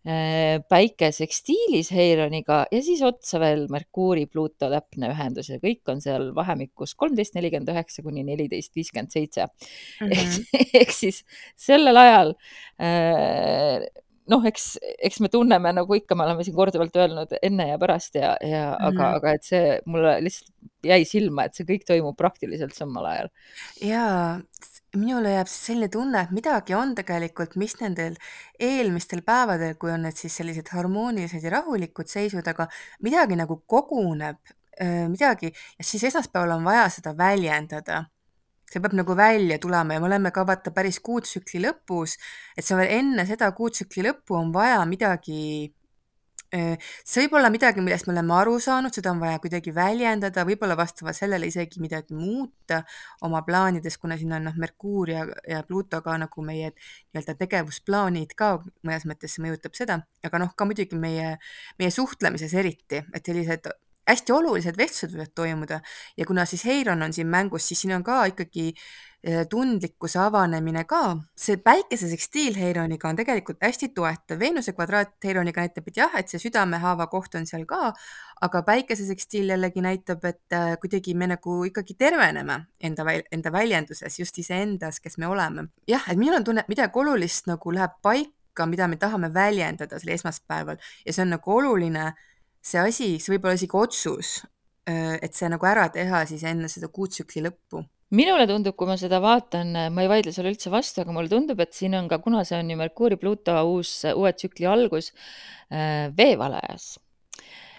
Äh, 0.00 0.62
päike 0.64 1.10
sekstiilis 1.12 1.90
Heironiga 1.92 2.62
ja 2.72 2.78
siis 2.80 3.02
otsa 3.04 3.36
veel 3.42 3.66
Merkuuri, 3.68 4.22
Pluuto 4.32 4.70
täpne 4.72 5.10
ühendus 5.12 5.50
ja 5.52 5.58
kõik 5.60 5.90
on 5.92 6.00
seal 6.00 6.30
vahemikus 6.32 6.94
kolmteist 6.96 7.36
nelikümmend 7.36 7.68
üheksa 7.68 8.00
kuni 8.06 8.24
neliteist 8.24 8.72
viiskümmend 8.72 9.12
seitse. 9.12 9.44
Mhm. 10.00 10.46
ehk 10.80 10.94
siis 10.96 11.20
sellel 11.52 12.00
ajal 12.00 12.32
äh, 12.80 13.84
noh, 14.30 14.44
eks, 14.46 14.66
eks 15.02 15.20
me 15.24 15.28
tunneme 15.32 15.72
nagu 15.74 15.96
ikka, 15.96 16.16
me 16.16 16.24
oleme 16.26 16.44
siin 16.46 16.56
korduvalt 16.56 16.96
öelnud 16.96 17.34
enne 17.42 17.68
ja 17.72 17.78
pärast 17.82 18.14
ja, 18.14 18.36
ja 18.40 18.64
mm 18.70 18.76
-hmm. 18.76 18.86
aga, 18.88 19.06
Mhm. 19.06 19.16
aga 19.16 19.32
et 19.34 19.44
see 19.44 19.80
mulle 19.86 20.16
lihtsalt 20.24 20.52
jäi 20.86 21.04
silma, 21.04 21.44
et 21.44 21.54
see 21.54 21.66
kõik 21.68 21.84
toimub 21.86 22.16
praktiliselt 22.16 22.74
samal 22.74 23.06
ajal. 23.06 23.28
jaa, 23.82 24.40
minule 24.96 25.30
jääb 25.34 25.46
siis 25.46 25.66
selline 25.66 25.88
tunne, 25.88 26.20
et 26.20 26.30
midagi 26.30 26.74
on 26.74 26.94
tegelikult, 26.94 27.56
mis 27.56 27.76
nendel 27.80 28.16
eelmistel 28.58 29.22
päevadel, 29.22 29.74
kui 29.74 29.90
on 29.90 30.02
need 30.02 30.16
siis 30.16 30.36
sellised 30.36 30.68
harmoonilised 30.72 31.42
ja 31.42 31.50
rahulikud 31.50 32.08
seisud, 32.08 32.46
aga 32.48 32.66
midagi 33.02 33.36
nagu 33.36 33.62
koguneb, 33.66 34.36
midagi 35.08 35.52
ja 35.78 35.84
siis 35.84 36.04
esmaspäeval 36.04 36.56
on 36.56 36.64
vaja 36.64 36.88
seda 36.88 37.12
väljendada. 37.16 38.04
See 38.70 38.82
peab 38.82 38.94
nagu 38.94 39.16
välja 39.18 39.58
tulema 39.62 39.96
ja 39.96 40.02
me 40.02 40.10
oleme 40.10 40.30
ka 40.34 40.46
vaata 40.46 40.70
päris 40.74 41.00
kuutsükli 41.02 41.64
lõpus, 41.66 42.16
et 42.56 42.64
see 42.64 42.76
on 42.76 42.84
veel 42.84 42.96
enne 43.00 43.26
seda 43.28 43.50
kuutsükli 43.56 44.06
lõppu 44.06 44.38
on 44.38 44.54
vaja 44.54 44.84
midagi 44.88 45.74
see 46.50 47.24
võib 47.24 47.36
olla 47.38 47.50
midagi, 47.52 47.82
millest 47.84 48.08
me 48.08 48.14
oleme 48.14 48.34
aru 48.34 48.56
saanud, 48.62 48.94
seda 48.94 49.12
on 49.12 49.20
vaja 49.22 49.38
kuidagi 49.42 49.70
väljendada, 49.74 50.42
võib-olla 50.48 50.74
vastavalt 50.78 51.16
sellele 51.16 51.46
isegi 51.46 51.82
midagi 51.82 52.16
muuta 52.16 52.80
oma 53.26 53.44
plaanides, 53.46 53.98
kuna 54.02 54.18
siin 54.18 54.34
on 54.34 54.48
noh, 54.48 54.56
Merkuur 54.58 55.12
ja, 55.12 55.26
ja 55.48 55.62
Pluto 55.66 56.00
ka 56.02 56.16
nagu 56.18 56.46
meie 56.46 56.72
nii-öelda 56.72 57.36
tegevusplaanid 57.38 58.34
ka 58.38 58.56
mõnes 58.82 59.06
mõttes 59.06 59.36
see 59.36 59.44
mõjutab 59.46 59.78
seda, 59.78 60.00
aga 60.26 60.42
noh, 60.42 60.50
ka 60.56 60.66
muidugi 60.66 60.98
meie, 60.98 61.36
meie 61.78 61.94
suhtlemises 61.94 62.56
eriti, 62.58 63.04
et 63.14 63.30
sellised 63.30 63.70
hästi 64.08 64.32
olulised 64.32 64.78
vestlused 64.78 65.14
võivad 65.14 65.34
toimuda 65.34 65.80
ja 66.16 66.26
kuna 66.26 66.44
siis 66.48 66.64
Heiron 66.64 67.02
on 67.02 67.12
siin 67.12 67.28
mängus, 67.30 67.68
siis 67.68 67.84
siin 67.84 67.94
on 67.94 68.04
ka 68.04 68.24
ikkagi 68.30 68.70
äh, 68.72 69.44
tundlikkuse 69.50 70.18
avanemine 70.18 70.84
ka. 70.88 71.16
see 71.36 71.56
päikese 71.56 72.08
sekstiil 72.08 72.56
Heironiga 72.56 73.08
on 73.08 73.16
tegelikult 73.16 73.60
hästi 73.62 73.90
toetav. 73.94 74.38
Veenuse 74.40 74.72
kvadraat 74.72 75.12
Heironiga 75.24 75.60
näitab, 75.60 75.88
et 75.88 75.96
jah, 75.96 76.16
et 76.18 76.28
see 76.28 76.40
südamehaava 76.40 77.06
koht 77.12 77.34
on 77.34 77.46
seal 77.46 77.66
ka, 77.68 77.92
aga 78.40 78.62
päikese 78.62 79.06
sekstiil 79.06 79.52
jällegi 79.52 79.84
näitab, 79.84 80.24
et 80.24 80.56
äh, 80.56 80.74
kuidagi 80.80 81.14
me 81.14 81.30
nagu 81.34 81.60
ikkagi 81.68 81.94
terveneme 81.94 82.62
enda, 82.80 83.06
enda 83.32 83.52
väljenduses, 83.52 84.18
just 84.18 84.38
iseendas, 84.38 85.00
kes 85.00 85.18
me 85.18 85.28
oleme. 85.28 85.68
jah, 85.88 86.08
et 86.08 86.18
minul 86.18 86.40
on 86.40 86.44
tunne, 86.44 86.64
et 86.64 86.72
midagi 86.72 86.98
olulist 86.98 87.46
nagu 87.46 87.72
läheb 87.76 88.00
paika, 88.02 88.66
mida 88.66 88.88
me 88.88 88.96
tahame 88.96 89.34
väljendada 89.34 89.98
sel 90.00 90.16
esmaspäeval 90.16 90.80
ja 91.06 91.12
see 91.12 91.22
on 91.22 91.36
nagu 91.36 91.56
oluline 91.56 92.12
see 92.62 92.80
asi, 92.82 93.08
see 93.18 93.34
võib 93.34 93.48
olla 93.48 93.58
isegi 93.58 93.76
otsus, 93.78 94.34
et 94.86 95.36
see 95.36 95.48
nagu 95.52 95.66
ära 95.68 95.88
teha 95.92 96.24
siis 96.28 96.44
enne 96.48 96.68
seda 96.68 96.88
kuutsükli 96.92 97.44
lõppu. 97.46 97.84
minule 98.10 98.46
tundub, 98.50 98.74
kui 98.76 98.88
ma 98.90 98.96
seda 98.98 99.20
vaatan, 99.22 99.70
ma 99.94 100.02
ei 100.02 100.08
vaidle 100.10 100.32
sulle 100.34 100.50
üldse 100.50 100.72
vastu, 100.72 101.02
aga 101.02 101.12
mulle 101.14 101.30
tundub, 101.30 101.60
et 101.62 101.76
siin 101.76 101.94
on 101.94 102.08
ka, 102.10 102.18
kuna 102.18 102.42
see 102.44 102.58
on 102.58 102.72
ju 102.72 102.76
Merkuuri, 102.80 103.16
Pluto 103.20 103.54
uus, 103.70 103.92
uue 104.14 104.32
tsükli 104.34 104.66
algus 104.66 105.12
veevalajas 105.70 106.96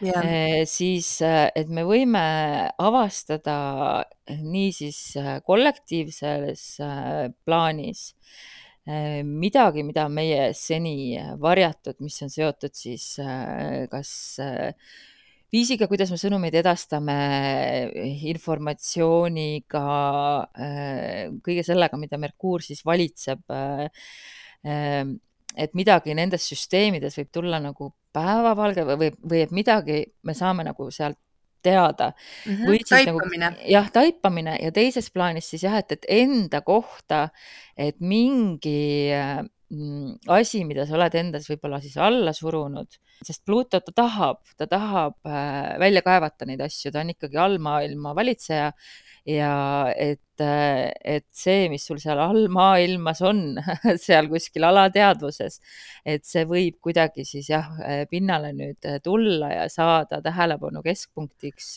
Ja. 0.01 0.17
siis, 0.65 1.19
et 1.21 1.67
me 1.69 1.83
võime 1.85 2.21
avastada 2.81 4.05
niisiis 4.41 5.13
kollektiivses 5.45 6.63
plaanis 7.45 8.07
midagi, 8.87 9.83
mida 9.85 10.07
meie 10.09 10.51
seni 10.57 11.13
varjatud, 11.39 11.99
mis 12.01 12.17
on 12.25 12.31
seotud 12.33 12.73
siis 12.73 13.13
kas 13.91 14.13
viisiga, 15.51 15.87
kuidas 15.91 16.11
me 16.13 16.17
sõnumeid 16.17 16.55
edastame, 16.61 17.17
informatsiooniga, 18.31 19.83
kõige 21.45 21.65
sellega, 21.67 21.99
mida 21.99 22.17
Merkuur 22.21 22.63
siis 22.65 22.85
valitseb. 22.87 23.43
et 25.51 25.73
midagi 25.75 26.13
nendes 26.15 26.45
süsteemides 26.47 27.17
võib 27.17 27.31
tulla 27.33 27.59
nagu 27.59 27.89
päevavalge 28.15 28.85
või, 28.87 29.09
või 29.19 29.41
et 29.43 29.51
midagi 29.51 30.05
me 30.23 30.33
saame 30.33 30.63
nagu 30.63 30.87
sealt 30.91 31.17
teada 31.63 32.11
mm. 32.11 32.51
-hmm. 32.51 32.67
või 32.67 32.81
siis 32.81 32.89
taipamine. 33.07 33.45
nagu 33.45 33.71
jah, 33.73 33.89
taipamine 33.93 34.57
ja 34.61 34.71
teises 34.75 35.11
plaanis 35.11 35.49
siis 35.53 35.65
jah, 35.67 35.77
et, 35.79 35.91
et 35.91 36.05
enda 36.21 36.61
kohta, 36.65 37.29
et 37.77 37.99
mingi 37.99 39.11
mm, 39.71 40.17
asi, 40.27 40.63
mida 40.67 40.85
sa 40.87 40.97
oled 40.97 41.15
endas 41.21 41.47
võib-olla 41.49 41.81
siis 41.83 41.97
alla 42.01 42.33
surunud, 42.35 42.99
sest 43.23 43.43
Pluto, 43.45 43.79
ta 43.79 43.95
tahab, 43.95 44.41
ta 44.57 44.67
tahab 44.69 45.17
äh, 45.27 45.77
välja 45.81 46.03
kaevata 46.05 46.47
neid 46.49 46.61
asju, 46.65 46.91
ta 46.91 47.05
on 47.05 47.13
ikkagi 47.15 47.39
allmaailma 47.41 48.15
valitseja 48.17 48.71
ja 49.29 49.53
et, 49.95 50.23
et 50.41 51.25
see, 51.35 51.67
mis 51.71 51.83
sul 51.87 51.99
seal 52.01 52.19
allmaailmas 52.21 53.21
on, 53.27 53.41
seal 54.05 54.29
kuskil 54.31 54.65
alateadvuses, 54.67 55.59
et 56.05 56.25
see 56.27 56.45
võib 56.49 56.79
kuidagi 56.83 57.25
siis 57.27 57.49
jah, 57.51 57.69
pinnale 58.11 58.51
nüüd 58.57 58.89
tulla 59.05 59.51
ja 59.53 59.67
saada 59.71 60.21
tähelepanu 60.23 60.83
keskpunktiks. 60.85 61.71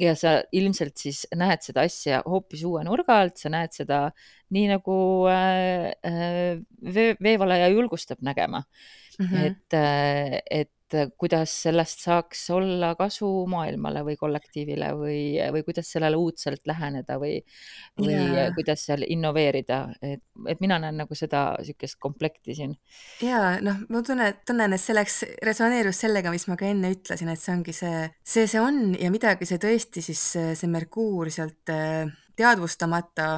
ja 0.00 0.14
sa 0.18 0.36
ilmselt 0.52 0.96
siis 1.00 1.24
näed 1.34 1.64
seda 1.64 1.86
asja 1.88 2.22
hoopis 2.26 2.64
uue 2.68 2.84
nurga 2.86 3.20
alt, 3.24 3.38
sa 3.40 3.52
näed 3.52 3.74
seda 3.76 4.06
nii 4.54 4.68
nagu 4.70 4.96
vee, 5.24 7.08
veevalaja 7.22 7.72
julgustab 7.72 8.22
nägema 8.22 8.62
mm. 9.18 9.26
-hmm. 9.26 9.46
et, 9.46 9.74
et 10.50 10.70
kuidas 11.18 11.52
sellest 11.64 12.04
saaks 12.04 12.42
olla 12.54 12.92
kasu 12.98 13.28
maailmale 13.50 14.04
või 14.06 14.16
kollektiivile 14.20 14.90
või, 14.98 15.18
või 15.54 15.64
kuidas 15.66 15.90
sellele 15.94 16.18
uudselt 16.20 16.64
läheneda 16.70 17.18
või, 17.20 17.38
või 18.00 18.14
yeah. 18.14 18.52
kuidas 18.56 18.86
seal 18.88 19.04
innoveerida, 19.08 19.80
et, 20.02 20.22
et 20.50 20.62
mina 20.64 20.78
näen 20.82 20.98
nagu 21.02 21.18
seda 21.18 21.44
niisugust 21.58 21.98
komplekti 22.02 22.56
siin. 22.58 22.76
ja 23.24 23.56
noh, 23.64 23.82
ma 23.88 24.02
tunnen, 24.06 24.40
tunnen, 24.46 24.76
et 24.76 24.82
see 24.82 24.96
läks, 24.96 25.20
resoneerus 25.46 26.04
sellega, 26.04 26.32
mis 26.34 26.48
ma 26.50 26.58
ka 26.60 26.68
enne 26.70 26.92
ütlesin, 26.94 27.32
et 27.32 27.42
see 27.42 27.54
ongi 27.54 27.76
see, 27.76 28.06
see, 28.22 28.46
see 28.50 28.62
on 28.62 28.94
ja 28.98 29.10
midagi 29.14 29.48
see 29.48 29.60
tõesti 29.62 30.04
siis 30.04 30.24
see 30.34 30.70
Merkuur 30.70 31.30
sealt 31.32 31.70
teadvustamata 32.34 33.28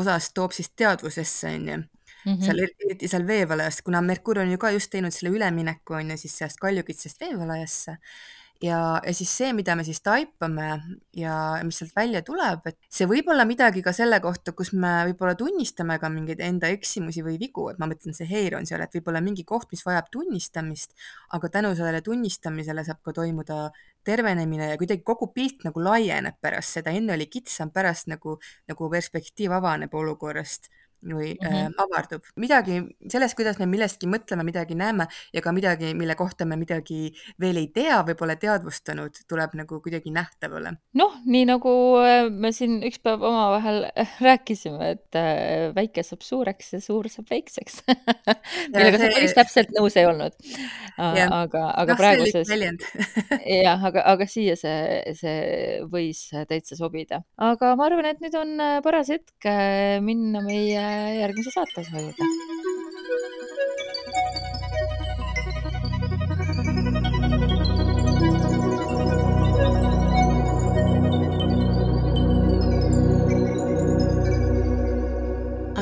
osast 0.00 0.32
toob 0.34 0.54
siis 0.56 0.72
teadvusesse, 0.76 1.56
onju 1.58 1.82
Mm 2.24 2.32
-hmm. 2.32 2.44
seal 2.44 2.58
eriti 2.62 3.08
seal 3.08 3.26
veevalajast, 3.26 3.82
kuna 3.82 4.02
Merkuur 4.02 4.38
on 4.38 4.50
ju 4.50 4.58
ka 4.58 4.70
just 4.70 4.90
teinud 4.90 5.12
selle 5.12 5.34
ülemineku 5.36 5.94
on 5.94 6.10
ju 6.10 6.16
siis 6.16 6.38
sellest 6.38 6.60
kaljukitsest 6.60 7.20
veevalajasse 7.20 7.98
ja, 8.62 8.78
ja 9.06 9.12
siis 9.14 9.30
see, 9.36 9.50
mida 9.56 9.74
me 9.78 9.84
siis 9.86 10.00
taipame 10.04 10.66
ja 11.16 11.34
mis 11.66 11.78
sealt 11.80 11.94
välja 11.96 12.22
tuleb, 12.26 12.66
et 12.70 12.78
see 12.92 13.08
võib 13.10 13.28
olla 13.32 13.44
midagi 13.48 13.82
ka 13.84 13.94
selle 13.96 14.20
kohta, 14.22 14.54
kus 14.56 14.72
me 14.76 14.92
võib-olla 15.10 15.34
tunnistame 15.38 15.98
ka 16.02 16.10
mingeid 16.12 16.42
enda 16.44 16.70
eksimusi 16.72 17.24
või 17.26 17.38
vigu, 17.40 17.68
et 17.72 17.80
ma 17.82 17.88
mõtlen, 17.90 18.14
see 18.16 18.28
heir 18.30 18.56
on 18.58 18.68
seal, 18.68 18.84
et 18.84 18.94
võib-olla 18.96 19.22
mingi 19.24 19.44
koht, 19.48 19.70
mis 19.74 19.82
vajab 19.86 20.10
tunnistamist, 20.14 20.94
aga 21.36 21.50
tänu 21.58 21.74
sellele 21.78 22.02
tunnistamisele 22.06 22.86
saab 22.86 23.02
ka 23.04 23.16
toimuda 23.18 23.64
tervenemine 24.06 24.72
ja 24.72 24.78
kuidagi 24.78 25.04
kogu 25.06 25.30
pilt 25.34 25.66
nagu 25.66 25.82
laieneb 25.82 26.38
pärast 26.42 26.78
seda, 26.78 26.94
enne 26.94 27.16
oli 27.16 27.28
kitsam, 27.30 27.70
pärast 27.74 28.10
nagu, 28.10 28.38
nagu 28.70 28.90
perspektiiv 28.94 29.54
avaneb 29.58 29.94
olukorrast 29.94 30.70
või 31.02 31.34
mm 31.34 31.48
-hmm. 31.48 31.66
äh, 31.66 31.70
avardub. 31.76 32.22
midagi 32.36 32.82
sellest, 33.08 33.34
kuidas 33.36 33.58
me 33.58 33.66
millestki 33.66 34.06
mõtleme, 34.06 34.44
midagi 34.46 34.74
näeme 34.74 35.06
ja 35.32 35.42
ka 35.42 35.52
midagi, 35.52 35.94
mille 35.94 36.14
kohta 36.14 36.44
me 36.44 36.56
midagi 36.56 37.12
veel 37.40 37.56
ei 37.56 37.66
tea 37.74 38.02
või 38.06 38.14
pole 38.14 38.36
teadvustanud, 38.36 39.10
tuleb 39.28 39.54
nagu 39.58 39.80
kuidagi 39.80 40.10
nähtavale. 40.10 40.76
noh, 40.94 41.16
nii 41.26 41.44
nagu 41.50 41.72
me 42.30 42.52
siin 42.52 42.82
üks 42.86 43.00
päev 43.02 43.22
omavahel 43.22 43.86
rääkisime, 44.20 44.90
et 44.90 45.18
väike 45.74 46.02
saab 46.02 46.22
suureks 46.22 46.72
ja 46.72 46.80
suur 46.80 47.08
saab 47.08 47.26
väikseks 47.30 47.82
millega 48.72 48.98
see... 48.98 49.08
sa 49.08 49.14
päris 49.16 49.34
täpselt 49.34 49.74
nõus 49.78 49.96
ei 49.96 50.06
olnud. 50.06 50.38
aga, 50.98 51.64
aga 51.74 51.92
no, 51.92 51.98
praeguses 51.98 52.48
jah, 53.66 53.84
aga, 53.90 54.06
aga 54.06 54.26
siia 54.26 54.56
see, 54.56 55.02
see 55.18 55.82
võis 55.90 56.28
täitsa 56.48 56.76
sobida. 56.76 57.22
aga 57.36 57.74
ma 57.76 57.90
arvan, 57.90 58.06
et 58.06 58.22
nüüd 58.22 58.38
on 58.38 58.56
paras 58.82 59.10
hetk 59.10 59.50
minna 60.02 60.42
meie 60.46 60.91
järgmise 61.20 61.50
saateosa 61.54 62.00
juurde. 62.00 62.32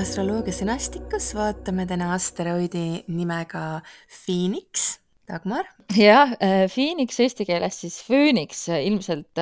astroloogia 0.00 0.52
sünastikus 0.52 1.28
vaatame 1.36 1.84
täna 1.86 2.08
asteroidi 2.14 3.04
nimega 3.08 3.80
Phoenix. 4.08 4.96
Dagmar? 5.30 5.66
jah, 5.94 6.32
Phoenix 6.70 7.18
eesti 7.22 7.44
keeles 7.46 7.76
siis 7.82 7.96
fööniks, 8.06 8.64
ilmselt 8.70 9.38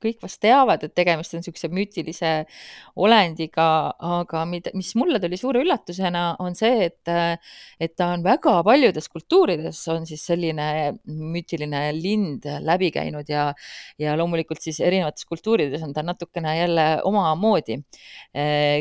kõik 0.00 0.20
vast 0.24 0.38
teavad, 0.40 0.84
et 0.84 0.94
tegemist 0.96 1.34
on 1.34 1.40
niisuguse 1.40 1.68
müütilise 1.72 2.32
olendiga, 3.00 3.66
aga 4.04 4.44
mida, 4.48 4.72
mis 4.76 4.92
mulle 4.96 5.20
tuli 5.22 5.38
suure 5.40 5.62
üllatusena, 5.64 6.24
on 6.44 6.56
see, 6.56 6.88
et 6.88 7.12
et 7.80 7.94
ta 7.96 8.10
on 8.14 8.24
väga 8.24 8.56
paljudes 8.66 9.08
kultuurides 9.12 9.80
on 9.92 10.06
siis 10.08 10.24
selline 10.28 10.66
müütiline 11.08 11.82
lind 11.96 12.48
läbi 12.64 12.90
käinud 12.94 13.28
ja 13.28 13.46
ja 14.00 14.16
loomulikult 14.18 14.64
siis 14.64 14.80
erinevates 14.84 15.28
kultuurides 15.28 15.84
on 15.84 15.92
ta 15.96 16.04
natukene 16.04 16.56
jälle 16.58 16.86
omamoodi. 17.04 17.80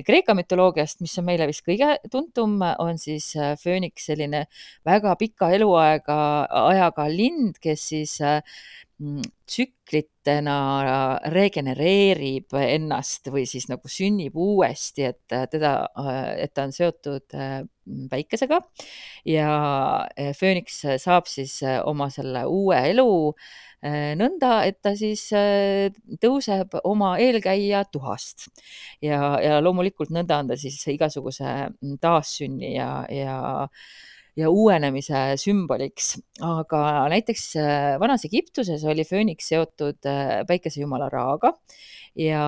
Kreeka 0.07 0.35
mütoloogiast, 0.38 1.01
mis 1.03 1.15
on 1.19 1.27
meile 1.27 1.47
vist 1.51 1.65
kõige 1.67 1.95
tuntum, 2.12 2.59
on 2.79 3.00
siis 3.00 3.31
fööniks 3.63 4.07
selline 4.12 4.45
väga 4.88 5.15
pika 5.19 5.51
eluaega 5.55 6.19
ajaga 6.63 7.07
lind, 7.11 7.57
kes 7.63 7.87
siis 7.93 8.17
mm, 8.23 9.23
tsüklitena 9.49 10.57
regenereerib 11.33 12.55
ennast 12.59 13.29
või 13.33 13.45
siis 13.49 13.67
nagu 13.71 13.91
sünnib 13.91 14.37
uuesti, 14.39 15.09
et 15.11 15.35
teda, 15.51 15.73
et 16.39 16.53
ta 16.53 16.67
on 16.67 16.73
seotud 16.75 17.35
päikesega. 18.09 18.61
Ja 19.27 19.51
fööniks 20.39 20.81
saab 21.03 21.27
siis 21.31 21.59
oma 21.83 22.09
selle 22.13 22.45
uue 22.49 22.79
elu 22.93 23.11
nõnda, 24.17 24.63
et 24.67 24.79
ta 24.81 24.93
siis 24.95 25.25
tõuseb 26.23 26.77
oma 26.87 27.17
eelkäija 27.19 27.83
tuhast. 27.91 28.47
Ja, 29.03 29.35
ja 29.43 29.59
loomulikult 29.63 30.13
nõnda 30.15 30.39
on 30.39 30.53
ta 30.53 30.57
siis 30.59 30.79
igasuguse 30.93 31.45
mm, 31.67 31.97
taassünni 32.03 32.75
ja, 32.77 33.03
ja 33.11 33.67
ja 34.39 34.49
uuenemise 34.49 35.19
sümboliks, 35.41 36.15
aga 36.41 36.81
näiteks 37.13 37.45
äh, 37.61 37.93
vanas 38.01 38.25
Egiptuses 38.25 38.83
oli 38.89 39.05
fööniks 39.05 39.51
seotud 39.53 40.09
äh, 40.09 40.41
päikesejumala 40.49 41.09
Raaga 41.13 41.53
ja 42.17 42.43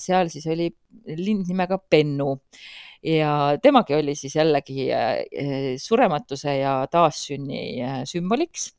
seal 0.00 0.28
siis 0.32 0.46
oli 0.52 0.68
lind 1.16 1.48
nimega 1.48 1.78
Bennu 1.80 2.36
ja 3.06 3.32
temagi 3.62 3.96
oli 3.96 4.16
siis 4.18 4.36
jällegi 4.36 4.90
äh, 4.92 5.22
surematuse 5.80 6.58
ja 6.60 6.82
taassünni 6.90 7.80
sümboliks. 8.08 8.72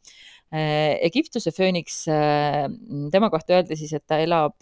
Egiptuse 0.53 1.50
fööniks, 1.50 2.03
tema 3.12 3.29
kohta 3.33 3.55
öeldi 3.55 3.74
siis, 3.74 3.89
et 3.98 4.03
ta 4.05 4.19
elab 4.22 4.62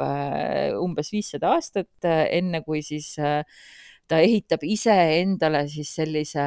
umbes 0.79 1.10
viissada 1.12 1.50
aastat, 1.57 2.07
enne 2.07 2.62
kui 2.63 2.79
siis 2.79 3.10
ta 3.19 4.21
ehitab 4.24 4.63
iseendale 4.63 5.65
siis 5.67 5.91
sellise 6.00 6.45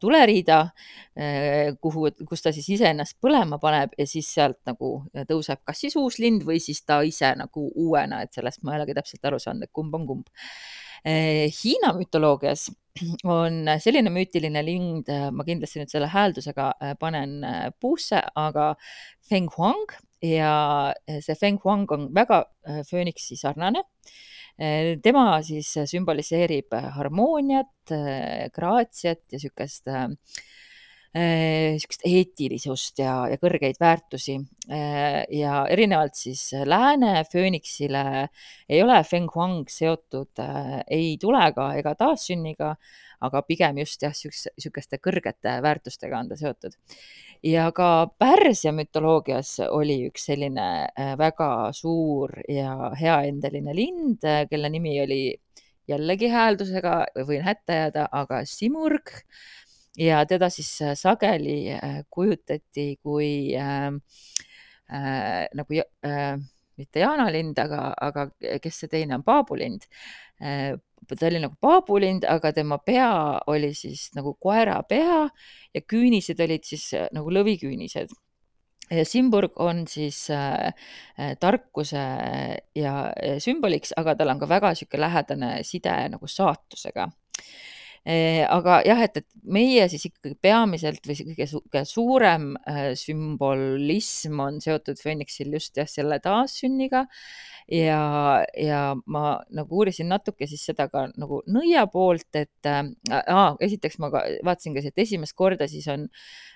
tuleriida, 0.00 0.58
eh, 1.16 1.74
kuhu, 1.80 2.08
kus 2.28 2.42
ta 2.44 2.52
siis 2.52 2.68
iseennast 2.76 3.16
põlema 3.22 3.58
paneb 3.58 3.94
ja 3.96 4.06
siis 4.06 4.28
sealt 4.34 4.58
nagu 4.68 4.90
tõuseb 5.28 5.62
kas 5.64 5.80
siis 5.80 5.96
uus 5.96 6.18
lind 6.20 6.44
või 6.44 6.60
siis 6.60 6.82
ta 6.84 7.00
ise 7.02 7.32
nagu 7.38 7.70
uuena, 7.74 8.22
et 8.22 8.36
sellest 8.36 8.62
ma 8.62 8.74
ei 8.74 8.82
olegi 8.82 8.96
täpselt 8.98 9.24
aru 9.24 9.40
saanud, 9.40 9.64
et 9.64 9.72
kumb 9.72 9.94
on 9.94 10.06
kumb. 10.06 10.28
Eh, 11.06 11.48
Hiina 11.62 11.94
mütoloogias 11.96 12.68
on 13.24 13.64
selline 13.80 14.10
müütiline 14.12 14.62
lind, 14.64 15.08
ma 15.08 15.44
kindlasti 15.44 15.80
nüüd 15.80 15.92
selle 15.92 16.10
hääldusega 16.12 16.70
eh, 16.80 16.94
panen 17.00 17.40
puusse, 17.80 18.20
aga 18.36 18.74
Feng 19.28 19.48
Huang 19.56 19.96
ja 20.24 20.92
see 21.20 21.36
Feng 21.36 21.60
Huang 21.64 21.88
on 21.92 22.08
väga 22.14 22.44
fööniksi 22.88 23.36
sarnane 23.36 23.84
Äh, 23.84 24.45
tema 24.56 25.42
siis 25.44 25.68
sümboliseerib 25.90 26.72
harmooniat, 26.96 27.92
graatsiat 28.54 29.24
ja 29.32 29.36
niisugust 29.36 29.90
niisugust 31.16 32.04
äh, 32.04 32.12
eetilisust 32.12 33.00
ja, 33.00 33.12
ja 33.30 33.38
kõrgeid 33.40 33.78
väärtusi. 33.80 34.38
ja 34.68 35.66
erinevalt 35.70 36.14
siis 36.18 36.50
lääne 36.64 37.24
fööniksile 37.32 38.28
ei 38.68 38.82
ole 38.82 39.02
Feng 39.04 39.30
Huang 39.34 39.68
seotud 39.70 40.42
ei 40.90 41.16
tulega 41.20 41.70
ega 41.78 41.94
taassünniga, 41.94 42.74
aga 43.20 43.42
pigem 43.46 43.78
just 43.82 44.02
jah, 44.02 44.14
niisuguste 44.14 44.98
kõrgete 45.02 45.56
väärtustega 45.62 46.18
on 46.18 46.28
ta 46.30 46.38
seotud. 46.40 46.76
Ja 47.44 47.70
ka 47.76 48.08
Pärsia 48.18 48.72
mütoloogias 48.72 49.58
oli 49.68 50.00
üks 50.08 50.28
selline 50.30 50.68
äh, 50.88 51.14
väga 51.18 51.72
suur 51.76 52.32
ja 52.48 52.92
heaendeline 52.96 53.74
lind, 53.76 54.24
äh, 54.24 54.46
kelle 54.50 54.70
nimi 54.72 54.96
oli 55.02 55.20
jällegi 55.88 56.30
hääldusega, 56.32 56.96
võin 57.28 57.44
hätta 57.46 57.80
jääda, 57.82 58.08
aga 58.12 58.42
Simurg. 58.48 59.12
Ja 59.96 60.24
teda 60.28 60.50
siis 60.52 60.70
äh, 60.84 60.96
sageli 60.98 61.76
kujutati 62.12 62.96
kui 63.02 63.54
äh, 63.56 63.86
äh, 64.92 65.46
nagu 65.56 65.80
äh, 65.80 66.34
mitte 66.76 67.00
jaanalind, 67.00 67.58
aga, 67.58 67.92
aga 68.00 68.26
kes 68.60 68.82
see 68.82 68.92
teine 68.92 69.16
on, 69.16 69.24
paabulind 69.24 69.86
ta 71.14 71.28
oli 71.28 71.40
nagu 71.42 71.54
paabulind, 71.60 72.26
aga 72.28 72.52
tema 72.56 72.78
pea 72.78 73.10
oli 73.52 73.72
siis 73.74 74.08
nagu 74.16 74.34
koera 74.40 74.80
pea 74.88 75.26
ja 75.74 75.82
küünised 75.82 76.40
olid 76.42 76.64
siis 76.66 76.88
äh, 76.96 77.06
nagu 77.14 77.30
lõviküünised. 77.30 78.14
ja 78.90 79.04
Simburg 79.04 79.60
on 79.60 79.86
siis 79.90 80.30
äh, 80.30 80.72
äh 81.18 81.36
tarkuse 81.40 82.02
ja 82.74 82.92
sümboliks, 83.42 83.92
aga 83.96 84.14
tal 84.14 84.30
on 84.34 84.38
ka 84.38 84.48
väga 84.48 84.74
niisugune 84.74 85.00
lähedane 85.06 85.50
side 85.64 85.96
nagu 86.10 86.26
saatusega 86.26 87.08
aga 88.06 88.80
jah, 88.86 89.00
et, 89.02 89.16
et 89.18 89.50
meie 89.50 89.88
siis 89.90 90.04
ikkagi 90.06 90.36
peamiselt 90.42 91.08
või 91.08 91.16
kõige, 91.32 91.48
kõige 91.56 91.82
suurem 91.90 92.52
sümbolism 92.98 94.38
on 94.44 94.60
seotud 94.62 95.00
Phoenixil 95.00 95.50
just 95.56 95.76
jah, 95.80 95.88
selle 95.90 96.20
taassünniga. 96.22 97.06
Ja, 97.66 98.46
ja 98.54 98.80
ma 99.10 99.40
nagu 99.50 99.80
uurisin 99.80 100.06
natuke 100.06 100.46
siis 100.46 100.62
seda 100.68 100.84
ka 100.86 101.08
nagu 101.18 101.40
nõia 101.50 101.82
poolt, 101.90 102.28
et 102.38 102.68
äh, 102.70 102.92
esiteks 103.66 103.98
ma 103.98 104.12
ka 104.12 104.22
vaatasin 104.46 104.76
ka, 104.76 104.84
et 104.86 105.02
esimest 105.02 105.34
korda 105.34 105.66
siis 105.66 105.88
on 105.90 106.04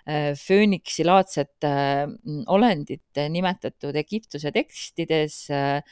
äh, 0.07 0.39
fööniksi 0.39 1.03
laadset 1.09 1.67
äh, 1.67 2.07
olendit 2.47 3.23
nimetatud 3.35 3.99
Egiptuse 3.99 4.55
tekstides 4.55 5.43
äh, 5.51 5.83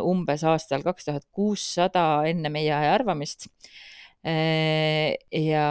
umbes 0.00 0.48
aastal 0.48 0.80
kaks 0.86 1.10
tuhat 1.10 1.28
kuussada 1.28 2.22
enne 2.24 2.48
meie 2.48 2.72
aja 2.72 2.96
arvamist 2.96 3.50
ja, 4.22 5.68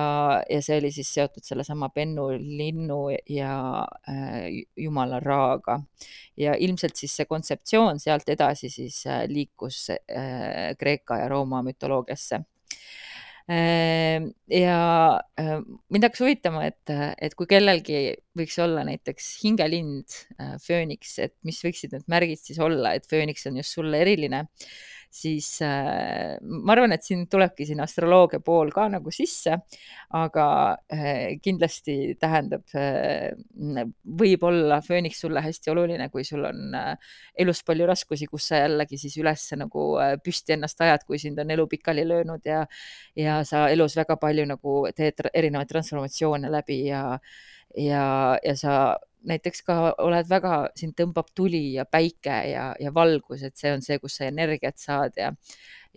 ja 0.49 0.59
see 0.59 0.77
oli 0.81 0.89
siis 0.91 1.07
seotud 1.15 1.45
sellesama 1.45 1.87
Bennu 1.95 2.27
linnu 2.35 2.99
ja 3.31 3.53
äh, 4.11 4.49
jumala 4.75 5.21
Raaga 5.23 5.77
ja 6.39 6.55
ilmselt 6.59 6.99
siis 6.99 7.15
see 7.15 7.29
kontseptsioon 7.29 8.01
sealt 8.03 8.29
edasi 8.31 8.69
siis 8.73 9.05
äh, 9.07 9.23
liikus 9.31 9.85
äh, 9.93 10.73
Kreeka 10.79 11.21
ja 11.21 11.29
Rooma 11.31 11.61
mütoloogiasse 11.63 12.41
äh,. 13.47 14.27
ja 14.51 14.81
äh, 15.39 15.57
mind 15.89 16.09
hakkas 16.09 16.25
huvitama, 16.25 16.67
et, 16.67 16.91
et 17.21 17.35
kui 17.39 17.47
kellelgi 17.47 18.03
võiks 18.37 18.59
olla 18.63 18.83
näiteks 18.87 19.33
hingelind, 19.45 20.21
fööniks, 20.63 21.17
et 21.23 21.37
mis 21.47 21.63
võiksid 21.63 21.95
need 21.95 22.07
märgid 22.11 22.43
siis 22.43 22.59
olla, 22.59 22.95
et 22.95 23.07
fööniks 23.07 23.47
on 23.47 23.63
just 23.63 23.79
sulle 23.79 24.03
eriline 24.03 24.47
siis 25.11 25.47
äh, 25.65 26.37
ma 26.41 26.73
arvan, 26.73 26.95
et 26.95 27.03
siin 27.03 27.25
tulebki 27.31 27.65
siin 27.67 27.81
astroloogia 27.83 28.39
pool 28.43 28.71
ka 28.71 28.87
nagu 28.91 29.11
sisse, 29.13 29.57
aga 30.17 30.45
äh, 30.93 31.37
kindlasti 31.43 32.15
tähendab 32.21 32.63
äh,, 32.79 33.33
võib-olla 34.23 34.79
fööniks 34.85 35.19
sulle 35.21 35.43
hästi 35.43 35.73
oluline, 35.73 36.07
kui 36.13 36.23
sul 36.27 36.47
on 36.47 36.77
äh, 36.77 37.13
elus 37.43 37.63
palju 37.67 37.89
raskusi, 37.91 38.29
kus 38.31 38.47
sa 38.51 38.63
jällegi 38.63 38.99
siis 39.01 39.19
üles 39.21 39.45
nagu 39.59 39.85
äh, 40.01 40.15
püsti 40.23 40.55
ennast 40.55 40.81
ajad, 40.81 41.05
kui 41.07 41.19
sind 41.21 41.39
on 41.43 41.51
elu 41.51 41.67
pikali 41.75 42.07
löönud 42.07 42.47
ja 42.47 42.65
ja 43.15 43.41
sa 43.47 43.67
elus 43.69 43.97
väga 43.99 44.15
palju 44.17 44.47
nagu 44.47 44.81
teed 44.95 45.27
erinevaid 45.33 45.69
transformatsioone 45.71 46.51
läbi 46.51 46.85
ja 46.87 47.03
ja, 47.77 48.37
ja 48.43 48.55
sa 48.55 48.75
näiteks 49.27 49.63
ka 49.67 49.75
oled 50.01 50.29
väga, 50.29 50.55
sind 50.77 50.95
tõmbab 50.97 51.29
tuli 51.35 51.73
ja 51.75 51.85
päike 51.85 52.37
ja, 52.51 52.71
ja 52.79 52.93
valgus, 52.93 53.43
et 53.43 53.57
see 53.57 53.73
on 53.75 53.83
see, 53.85 53.99
kus 54.01 54.17
sa 54.19 54.29
energiat 54.29 54.79
saad 54.81 55.17
ja 55.19 55.31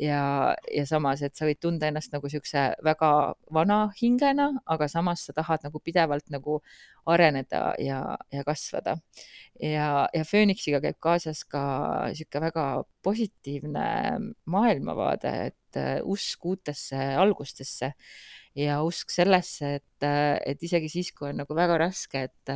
ja, 0.00 0.54
ja 0.74 0.85
samas, 0.87 1.22
et 1.22 1.37
sa 1.37 1.46
võid 1.48 1.61
tunda 1.62 1.88
ennast 1.88 2.12
nagu 2.14 2.26
niisuguse 2.26 2.64
väga 2.85 3.11
vana 3.54 3.78
hingena, 4.00 4.50
aga 4.66 4.88
samas 4.90 5.24
sa 5.26 5.35
tahad 5.37 5.66
nagu 5.66 5.80
pidevalt 5.85 6.30
nagu 6.35 6.61
areneda 7.11 7.74
ja, 7.78 8.00
ja 8.33 8.44
kasvada. 8.46 8.96
ja, 9.61 10.09
ja 10.12 10.24
Fööniksiga 10.24 10.80
käib 10.83 10.98
kaasas 11.00 11.44
ka 11.44 11.64
niisugune 12.11 12.48
väga 12.48 12.68
positiivne 13.04 13.88
maailmavaade, 14.50 15.35
et 15.50 15.78
äh, 15.78 15.98
usk 16.02 16.44
uutesse 16.44 16.96
algustesse 17.20 17.94
ja 18.54 18.78
usk 18.87 19.11
sellesse, 19.11 19.74
et, 19.80 20.07
et 20.46 20.62
isegi 20.62 20.88
siis, 20.88 21.11
kui 21.12 21.28
on 21.30 21.42
nagu 21.42 21.57
väga 21.59 21.78
raske, 21.87 22.28
et, 22.28 22.52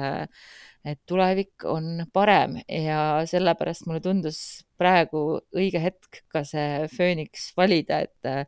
et 0.85 1.01
tulevik 1.07 1.65
on 1.69 2.05
parem 2.13 2.59
ja 2.69 3.25
sellepärast 3.29 3.87
mulle 3.87 4.01
tundus 4.05 4.39
praegu 4.79 5.41
õige 5.57 5.81
hetk 5.83 6.23
ka 6.33 6.45
see 6.47 6.87
fööniks 6.95 7.51
valida, 7.59 8.03
et 8.07 8.47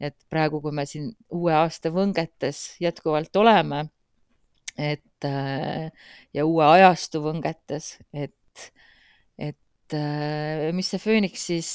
et 0.00 0.16
praegu, 0.32 0.62
kui 0.64 0.72
me 0.72 0.86
siin 0.88 1.10
uue 1.36 1.52
aasta 1.52 1.90
võngetes 1.92 2.78
jätkuvalt 2.80 3.36
oleme, 3.36 3.82
et 4.80 5.26
ja 5.28 6.46
uue 6.48 6.64
ajastu 6.64 7.20
võngetes, 7.20 7.98
et, 8.16 8.64
et 9.36 9.96
mis 10.72 10.88
see 10.88 11.02
fööniks 11.02 11.44
siis 11.52 11.68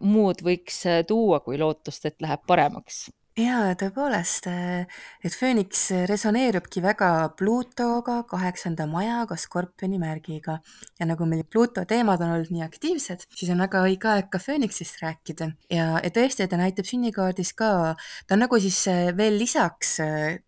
muud 0.00 0.40
võiks 0.48 0.80
tuua 1.08 1.42
kui 1.44 1.60
lootust, 1.60 2.08
et 2.08 2.16
läheb 2.24 2.48
paremaks? 2.48 3.04
Jaa, 3.36 3.74
tõepoolest, 3.76 4.46
et 4.48 5.34
fööniks 5.36 5.82
resoneerubki 6.08 6.80
väga 6.84 7.10
Pluutoga, 7.36 8.22
kaheksanda 8.28 8.86
majaga, 8.88 9.36
Skorpioni 9.36 9.98
märgiga. 10.00 10.58
ja 10.98 11.06
nagu 11.06 11.26
meil 11.26 11.44
Pluuto 11.44 11.84
teemad 11.84 12.20
on 12.24 12.32
olnud 12.32 12.50
nii 12.50 12.64
aktiivsed, 12.64 13.26
siis 13.36 13.50
on 13.52 13.60
väga 13.60 13.82
õige 13.84 14.08
aeg 14.08 14.30
ka 14.32 14.38
fööniksist 14.40 15.02
rääkida. 15.02 15.50
ja, 15.70 16.00
ja 16.02 16.10
tõesti, 16.10 16.48
ta 16.48 16.56
näitab 16.56 16.88
sünnikaardis 16.88 17.52
ka, 17.52 17.94
ta 18.26 18.34
on 18.34 18.44
nagu 18.46 18.60
siis 18.60 18.86
veel 19.16 19.38
lisaks 19.38 19.98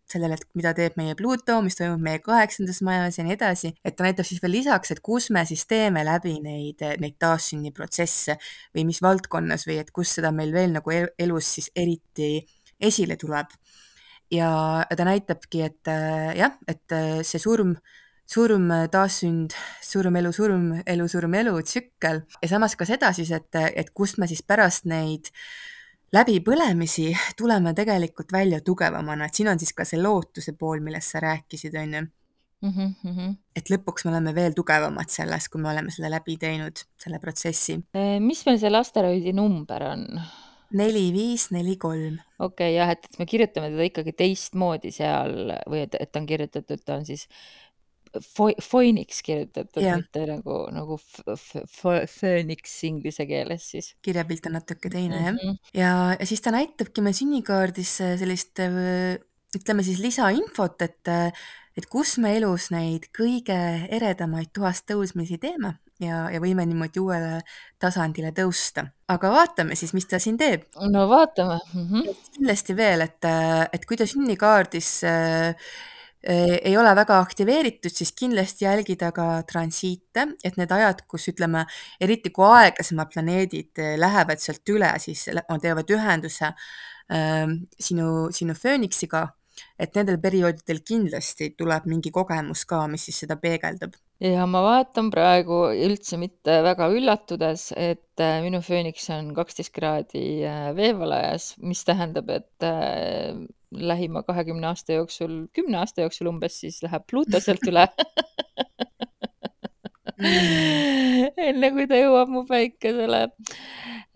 sellele, 0.09 0.39
et 0.39 0.47
mida 0.57 0.73
teeb 0.77 0.97
meie 0.97 1.15
Pluuto, 1.19 1.59
mis 1.65 1.77
toimub 1.77 2.01
meie 2.01 2.21
kaheksandas 2.25 2.81
majas 2.87 3.19
ja 3.19 3.25
nii 3.27 3.37
edasi, 3.37 3.73
et 3.85 3.97
ta 3.97 4.07
näitab 4.07 4.25
siis 4.25 4.41
veel 4.43 4.55
lisaks, 4.57 4.95
et 4.95 5.03
kus 5.05 5.29
me 5.35 5.45
siis 5.49 5.67
teeme 5.69 6.05
läbi 6.07 6.39
neid, 6.41 6.81
neid 7.03 7.19
taassünniprotsesse 7.21 8.39
või 8.77 8.87
mis 8.89 9.03
valdkonnas 9.05 9.69
või 9.69 9.83
et 9.83 9.93
kus 9.93 10.15
seda 10.19 10.33
meil 10.33 10.55
veel 10.57 10.73
nagu 10.79 10.95
elus 10.95 11.53
siis 11.59 11.69
eriti 11.77 12.47
esile 12.81 13.17
tuleb. 13.17 13.55
ja 14.31 14.85
ta 14.97 15.05
näitabki, 15.09 15.63
et 15.65 15.89
äh, 15.89 16.35
jah, 16.37 16.59
et 16.69 16.93
äh, 16.93 17.23
see 17.25 17.41
surm, 17.41 17.73
surm, 18.29 18.69
taassünd, 18.93 19.55
surm, 19.81 20.19
elu, 20.21 20.33
surm, 20.37 20.67
elu, 20.85 21.07
surm, 21.09 21.35
elu 21.35 21.55
tsükkel 21.65 22.21
ja 22.43 22.51
samas 22.51 22.77
ka 22.77 22.85
seda 22.85 23.15
siis, 23.17 23.33
et, 23.33 23.49
et 23.73 23.89
kust 23.97 24.19
me 24.21 24.29
siis 24.29 24.45
pärast 24.45 24.85
neid 24.85 25.33
läbipõlemisi 26.13 27.09
tuleme 27.37 27.73
tegelikult 27.77 28.33
välja 28.33 28.61
tugevamana, 28.65 29.29
et 29.29 29.39
siin 29.39 29.49
on 29.53 29.61
siis 29.61 29.73
ka 29.77 29.85
see 29.89 30.01
lootuse 30.01 30.55
pool, 30.61 30.81
millest 30.85 31.15
sa 31.15 31.25
rääkisid, 31.25 31.77
on 31.81 31.95
ju. 31.95 32.07
Mm 32.61 32.73
-hmm. 32.75 33.37
et 33.55 33.71
lõpuks 33.71 34.05
me 34.05 34.11
oleme 34.11 34.35
veel 34.35 34.53
tugevamad 34.53 35.09
selles, 35.09 35.49
kui 35.49 35.61
me 35.63 35.71
oleme 35.71 35.91
selle 35.95 36.11
läbi 36.11 36.37
teinud, 36.37 36.81
selle 36.99 37.19
protsessi. 37.19 37.79
mis 38.21 38.47
meil 38.47 38.59
selle 38.59 38.79
asteroidi 38.79 39.33
number 39.33 39.83
on? 39.83 40.21
Neli, 40.77 41.09
viis, 41.15 41.49
neli, 41.55 41.77
kolm. 41.81 42.19
okei 42.39 42.73
okay,, 42.73 42.75
jah, 42.77 42.93
et, 42.93 43.07
et 43.09 43.21
me 43.21 43.27
kirjutame 43.29 43.71
teda 43.73 43.87
ikkagi 43.89 44.15
teistmoodi 44.19 44.93
seal 44.95 45.55
või 45.71 45.85
et, 45.87 45.97
et 45.99 46.13
ta 46.13 46.21
on 46.21 46.29
kirjutatud, 46.29 46.85
ta 46.85 46.99
on 47.01 47.09
siis 47.09 47.27
Phoenix 48.09 49.21
kirjutatud, 49.25 49.85
mitte 49.85 50.23
nagu, 50.31 50.59
nagu 50.73 50.97
Phoenix 51.29 52.79
inglise 52.89 53.27
keeles 53.29 53.67
siis. 53.75 53.91
kirjapilt 54.03 54.49
on 54.49 54.57
natuke 54.57 54.91
teine 54.91 55.19
mm 55.19 55.25
-hmm. 55.25 55.27
jah. 55.27 55.35
Mhm. 55.35 55.57
ja, 55.75 56.17
ja 56.21 56.27
siis 56.27 56.41
ta 56.41 56.51
näitabki 56.51 57.05
meil 57.05 57.15
sünnikaardis 57.15 57.97
sellist 57.97 58.61
ütleme 59.57 59.83
siis 59.83 59.99
lisainfot, 59.99 60.83
et, 60.83 61.09
et 61.77 61.87
kus 61.87 62.19
me 62.19 62.37
elus 62.37 62.71
neid 62.71 63.09
kõige 63.19 63.89
eredamaid 63.89 64.53
tuhastõusmisi 64.53 65.39
teeme 65.39 65.79
ja, 66.03 66.23
ja 66.33 66.41
võime 66.43 66.65
niimoodi 66.69 67.03
uuele 67.03 67.43
tasandile 67.81 68.33
tõusta. 68.37 68.87
aga 69.09 69.31
vaatame 69.33 69.77
siis, 69.79 69.95
mis 69.97 70.07
ta 70.07 70.19
siin 70.23 70.39
teeb. 70.39 70.67
no 70.91 71.07
vaatame 71.11 71.59
mm. 71.75 71.87
-hmm. 71.91 72.25
kindlasti 72.35 72.77
veel, 72.77 73.07
et, 73.07 73.31
et 73.73 73.87
kui 73.87 73.97
ta 73.97 74.07
sünnikaardis 74.07 74.91
äh, 75.05 75.71
ei 76.29 76.77
ole 76.77 76.95
väga 76.97 77.19
aktiveeritud, 77.19 77.95
siis 77.95 78.13
kindlasti 78.13 78.65
jälgida 78.65 79.13
ka 79.13 79.43
transiite, 79.47 80.27
et 80.45 80.57
need 80.57 80.71
ajad, 80.71 81.05
kus 81.09 81.29
ütleme, 81.31 81.65
eriti 82.01 82.31
kui 82.31 82.45
aeglasemad 82.45 83.13
planeedid 83.13 83.79
lähevad 83.97 84.43
sealt 84.43 84.69
üle, 84.69 84.91
siis 84.99 85.29
teevad 85.63 85.91
ühenduse 85.91 86.47
äh, 86.51 87.47
sinu, 87.81 88.31
sinu 88.31 88.55
fööniksiga, 88.55 89.29
et 89.79 89.95
nendel 89.95 90.19
perioodidel 90.19 90.83
kindlasti 90.87 91.55
tuleb 91.59 91.87
mingi 91.87 92.11
kogemus 92.11 92.65
ka, 92.67 92.87
mis 92.87 93.05
siis 93.09 93.25
seda 93.25 93.37
peegeldab 93.37 93.95
ja 94.23 94.47
ma 94.51 94.63
vaatan 94.65 95.11
praegu 95.15 95.61
üldse 95.71 96.19
mitte 96.19 96.59
väga 96.67 96.89
üllatudes, 96.95 97.69
et 97.79 98.23
äh, 98.23 98.41
minu 98.43 98.61
fööniks 98.67 99.07
on 99.15 99.31
kaksteist 99.37 99.73
kraadi 99.77 100.43
äh, 100.47 100.71
veevalajas, 100.77 101.53
mis 101.63 101.85
tähendab, 101.87 102.31
et 102.35 102.67
äh, 102.67 103.39
lähima 103.71 104.25
kahekümne 104.27 104.73
aasta 104.73 104.99
jooksul, 104.99 105.45
kümne 105.55 105.79
aasta 105.83 106.03
jooksul 106.07 106.33
umbes 106.33 106.59
siis 106.65 106.81
läheb 106.83 107.07
Pluto 107.07 107.41
sealt 107.45 107.63
üle 107.69 107.85
mm. 110.19 111.39
enne 111.49 111.73
kui 111.77 111.87
ta 111.91 112.01
jõuab 112.01 112.33
mu 112.33 112.47
päikesele. 112.49 113.27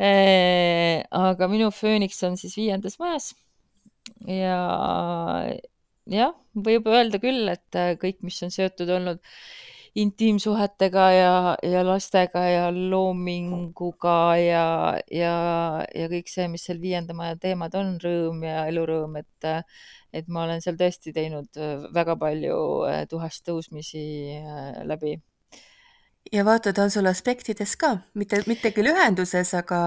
aga 0.02 1.48
minu 1.52 1.68
fööniks 1.70 2.22
on 2.26 2.38
siis 2.40 2.56
viiendas 2.58 2.96
majas 2.98 3.34
ja 4.26 4.56
jah, 6.10 6.32
võib 6.56 6.88
öelda 6.90 7.20
küll, 7.22 7.44
et 7.52 7.78
kõik, 8.00 8.24
mis 8.26 8.40
on 8.42 8.50
seotud 8.50 8.88
olnud 8.90 9.20
intiimsuhetega 9.94 11.06
ja, 11.12 11.56
ja 11.62 11.82
lastega 11.84 12.42
ja 12.48 12.68
loominguga 12.72 14.36
ja, 14.40 14.66
ja, 15.12 15.34
ja 15.94 16.06
kõik 16.12 16.30
see, 16.32 16.46
mis 16.48 16.64
seal 16.68 16.80
viienda 16.80 17.16
maja 17.16 17.36
teemad 17.40 17.74
on, 17.76 17.98
rõõm 18.00 18.40
ja 18.46 18.64
elurõõm, 18.70 19.18
et, 19.20 19.50
et 20.16 20.30
ma 20.32 20.46
olen 20.46 20.64
seal 20.64 20.78
tõesti 20.80 21.12
teinud 21.12 21.60
väga 21.92 22.16
palju 22.20 22.56
eh, 22.88 23.02
tuhast 23.10 23.44
tõusmisi 23.48 24.06
eh, 24.38 24.80
läbi. 24.88 25.18
ja 26.32 26.44
vaata, 26.48 26.72
ta 26.72 26.88
on 26.88 26.94
sul 26.94 27.10
aspektides 27.10 27.76
ka, 27.76 27.98
mitte, 28.14 28.40
mitte 28.46 28.72
küll 28.72 28.94
ühenduses, 28.94 29.52
aga 29.60 29.82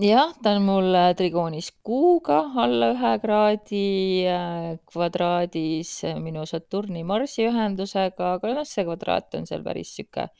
jah, 0.00 0.32
ta 0.42 0.54
on 0.56 0.64
mul 0.64 0.94
äh, 0.96 1.12
trigoonis 1.16 1.70
kuuga 1.84 2.40
alla 2.56 2.92
ühe 2.94 3.12
kraadi 3.20 3.86
äh, 4.24 4.78
kvadraadis 4.88 5.92
äh, 6.08 6.20
minu 6.20 6.46
Saturni 6.48 7.04
Marsi 7.04 7.44
ühendusega, 7.48 8.36
aga 8.38 8.54
noh, 8.56 8.68
see 8.68 8.86
kvadraat 8.88 9.36
on 9.36 9.48
seal 9.48 9.64
päris 9.66 9.92
sihuke 9.96 10.30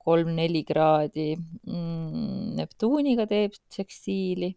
kolm-neli 0.00 0.64
kraadi 0.68 1.32
mm,. 1.36 2.56
Neptuuniga 2.60 3.24
teeb 3.30 3.54
sekstiili. 3.72 4.50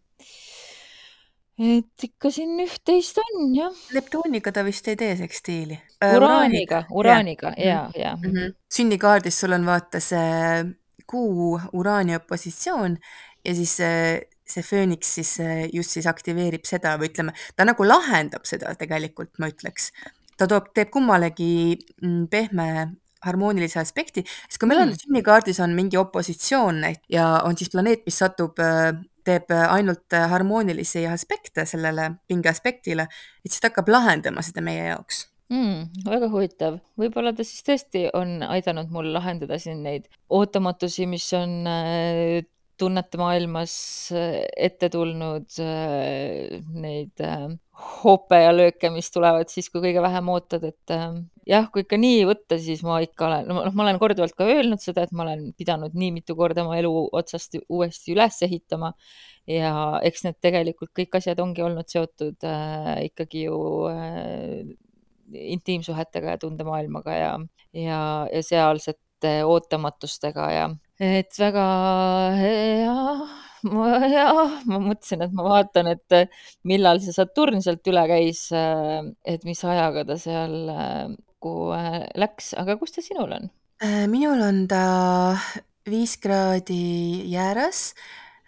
et 1.54 2.04
ikka 2.04 2.30
siin 2.34 2.58
üht-teist 2.64 3.20
on 3.22 3.52
jah. 3.54 3.82
Neptuuniga 3.94 4.52
ta 4.52 4.64
vist 4.66 4.88
ei 4.90 4.96
tee 5.00 5.14
sekstiili. 5.16 5.78
Uraaniga, 6.04 6.84
Uraaniga 6.90 7.54
ja, 7.56 7.64
ja, 7.64 7.82
ja. 7.96 8.16
Mm 8.16 8.32
-hmm. 8.32 8.54
sünnikaardis 8.68 9.40
sul 9.40 9.52
on 9.56 9.66
vaata 9.66 10.00
see 10.00 10.64
kuu 11.06 11.60
Uraani 11.72 12.16
opositsioon 12.16 12.98
ja 13.44 13.54
siis 13.54 13.76
see 13.76 14.33
fööniks 14.46 15.14
siis 15.18 15.36
just 15.72 15.94
siis 15.96 16.06
aktiveerib 16.10 16.66
seda 16.68 16.96
või 17.00 17.10
ütleme, 17.12 17.34
ta 17.56 17.66
nagu 17.66 17.86
lahendab 17.86 18.44
seda 18.48 18.74
tegelikult, 18.78 19.32
ma 19.38 19.48
ütleks. 19.52 19.90
ta 20.36 20.48
toob, 20.50 20.72
teeb 20.74 20.90
kummalegi 20.90 21.78
mm, 22.02 22.26
pehme 22.30 22.68
harmoonilise 23.24 23.80
aspekti, 23.80 24.24
sest 24.48 24.60
kui 24.60 24.68
meil 24.68 24.82
on 24.82 24.92
mm. 24.92 25.00
sünnikaardis 25.04 25.60
on 25.64 25.74
mingi 25.76 25.96
opositsioon 25.96 26.82
ja 27.12 27.28
on 27.44 27.56
siis 27.56 27.72
planeet, 27.72 28.04
mis 28.06 28.18
satub, 28.20 28.60
teeb 29.24 29.52
ainult 29.56 30.12
harmoonilisi 30.28 31.06
aspekte 31.08 31.64
sellele 31.68 32.10
pingeaspektile, 32.28 33.08
et 33.44 33.50
siis 33.52 33.62
ta 33.62 33.72
hakkab 33.72 33.88
lahendama 33.94 34.44
seda 34.44 34.64
meie 34.64 34.90
jaoks 34.90 35.24
mm,. 35.52 36.04
väga 36.08 36.28
huvitav, 36.32 36.78
võib-olla 37.00 37.32
ta 37.36 37.46
siis 37.46 37.64
tõesti 37.66 38.06
on 38.16 38.42
aidanud 38.46 38.92
mul 38.94 39.10
lahendada 39.14 39.58
siin 39.60 39.82
neid 39.86 40.08
ootamatusi, 40.28 41.08
mis 41.10 41.26
on 41.36 41.64
tunnete 42.80 43.18
maailmas 43.20 43.74
äh, 44.14 44.40
ette 44.56 44.88
tulnud 44.92 45.58
äh, 45.62 46.60
neid 46.74 47.22
äh, 47.22 47.46
hoope 48.02 48.38
ja 48.38 48.52
lööke, 48.54 48.90
mis 48.94 49.10
tulevad 49.14 49.50
siis, 49.50 49.68
kui 49.72 49.82
kõige 49.82 50.02
vähem 50.04 50.28
ootad, 50.30 50.62
et 50.68 50.92
jah, 51.48 51.66
kui 51.74 51.82
ikka 51.82 51.98
nii 51.98 52.20
võtta, 52.28 52.58
siis 52.62 52.84
ma 52.86 53.00
ikka 53.02 53.26
olen, 53.26 53.48
noh, 53.50 53.66
ma 53.74 53.86
olen 53.86 53.98
korduvalt 54.02 54.36
ka 54.38 54.46
öelnud 54.46 54.82
seda, 54.82 55.04
et 55.04 55.14
ma 55.16 55.24
olen 55.26 55.48
pidanud 55.58 55.96
nii 55.98 56.12
mitu 56.14 56.36
korda 56.38 56.62
oma 56.62 56.78
elu 56.78 56.92
otsast 57.10 57.58
uuesti 57.64 58.14
üles 58.14 58.38
ehitama. 58.46 58.94
Ja 59.50 59.98
eks 60.06 60.22
need 60.24 60.38
tegelikult 60.40 60.94
kõik 60.96 61.18
asjad 61.18 61.42
ongi 61.42 61.64
olnud 61.66 61.90
seotud 61.90 62.46
äh, 62.48 62.94
ikkagi 63.10 63.44
ju 63.48 63.58
äh, 63.90 64.62
intiimsuhetega 65.34 66.36
ja 66.36 66.40
tundemaailmaga 66.40 67.18
ja, 67.18 67.34
ja, 67.76 68.00
ja 68.32 68.42
sealsete 68.44 69.34
ootamatustega 69.44 70.48
ja 70.52 70.64
et 71.00 71.38
väga 71.38 71.66
hea, 72.38 72.98
jah, 74.12 74.58
ma 74.68 74.80
mõtlesin, 74.82 75.24
et 75.24 75.32
ma 75.34 75.46
vaatan, 75.46 75.88
et 75.94 76.34
millal 76.68 77.00
see 77.02 77.14
Saturn 77.16 77.62
sealt 77.64 77.86
üle 77.90 78.04
käis, 78.10 78.46
et 78.52 79.46
mis 79.48 79.64
ajaga 79.64 80.04
ta 80.08 80.18
seal 80.20 80.58
kokku 81.44 81.76
läks, 82.16 82.54
aga 82.56 82.76
kus 82.80 82.96
ta 82.96 83.04
sinul 83.04 83.36
on? 83.36 83.50
minul 84.08 84.40
on 84.40 84.64
ta 84.70 85.36
viis 85.84 86.16
kraadi 86.16 87.26
jääras, 87.28 87.92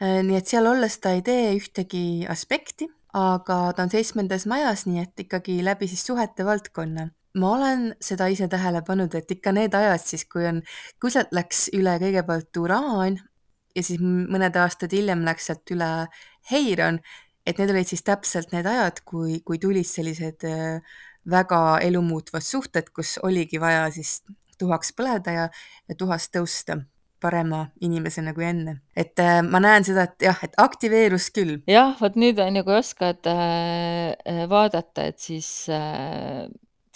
nii 0.00 0.36
et 0.38 0.48
seal 0.48 0.68
olles 0.70 0.96
ta 1.02 1.12
ei 1.16 1.20
tee 1.26 1.50
ühtegi 1.58 2.24
aspekti, 2.30 2.88
aga 3.16 3.74
ta 3.76 3.84
on 3.84 3.92
seitsmendas 3.92 4.46
majas, 4.48 4.86
nii 4.88 5.02
et 5.02 5.26
ikkagi 5.26 5.58
läbi 5.66 5.88
siis 5.90 6.06
suhete 6.08 6.46
valdkonna 6.46 7.10
ma 7.36 7.52
olen 7.52 7.88
seda 8.00 8.30
ise 8.32 8.48
tähele 8.48 8.82
pannud, 8.86 9.14
et 9.14 9.30
ikka 9.30 9.52
need 9.52 9.74
ajad 9.76 10.02
siis, 10.02 10.24
kui 10.30 10.46
on, 10.48 10.62
kui 11.02 11.12
sealt 11.12 11.34
läks 11.36 11.66
üle 11.76 11.98
kõigepealt 12.02 12.62
uraan 12.62 13.20
ja 13.76 13.84
siis 13.84 14.00
mõned 14.00 14.56
aastad 14.56 14.92
hiljem 14.96 15.24
läks 15.26 15.50
sealt 15.50 15.76
üle 15.76 15.90
Heiron 16.50 17.00
et 17.46 17.60
need 17.60 17.70
olid 17.72 17.88
siis 17.88 18.02
täpselt 18.06 18.52
need 18.54 18.66
ajad, 18.66 19.02
kui, 19.06 19.38
kui 19.46 19.60
tulid 19.62 19.86
sellised 19.86 20.46
äh, 20.48 20.98
väga 21.30 21.78
elumuutvad 21.86 22.44
suhted, 22.44 22.90
kus 22.94 23.16
oligi 23.26 23.60
vaja 23.62 23.86
siis 23.94 24.18
tuhaks 24.58 24.92
põleda 24.96 25.34
ja, 25.34 25.48
ja 25.88 25.98
tuhast 25.98 26.32
tõusta 26.34 26.80
parema 27.22 27.62
inimesena 27.80 28.34
kui 28.36 28.44
enne. 28.44 28.80
et 28.96 29.18
äh, 29.22 29.40
ma 29.46 29.60
näen 29.62 29.86
seda, 29.86 30.04
et 30.10 30.26
jah, 30.28 30.42
et 30.44 30.58
aktiveerus 30.60 31.30
küll. 31.34 31.58
jah, 31.70 31.94
vot 32.00 32.18
nüüd 32.18 32.40
on 32.42 32.60
ju, 32.60 32.66
kui 32.66 32.78
oskad 32.80 33.30
äh, 33.30 34.44
vaadata, 34.50 35.08
et 35.12 35.22
siis 35.22 35.50
äh, 35.72 36.46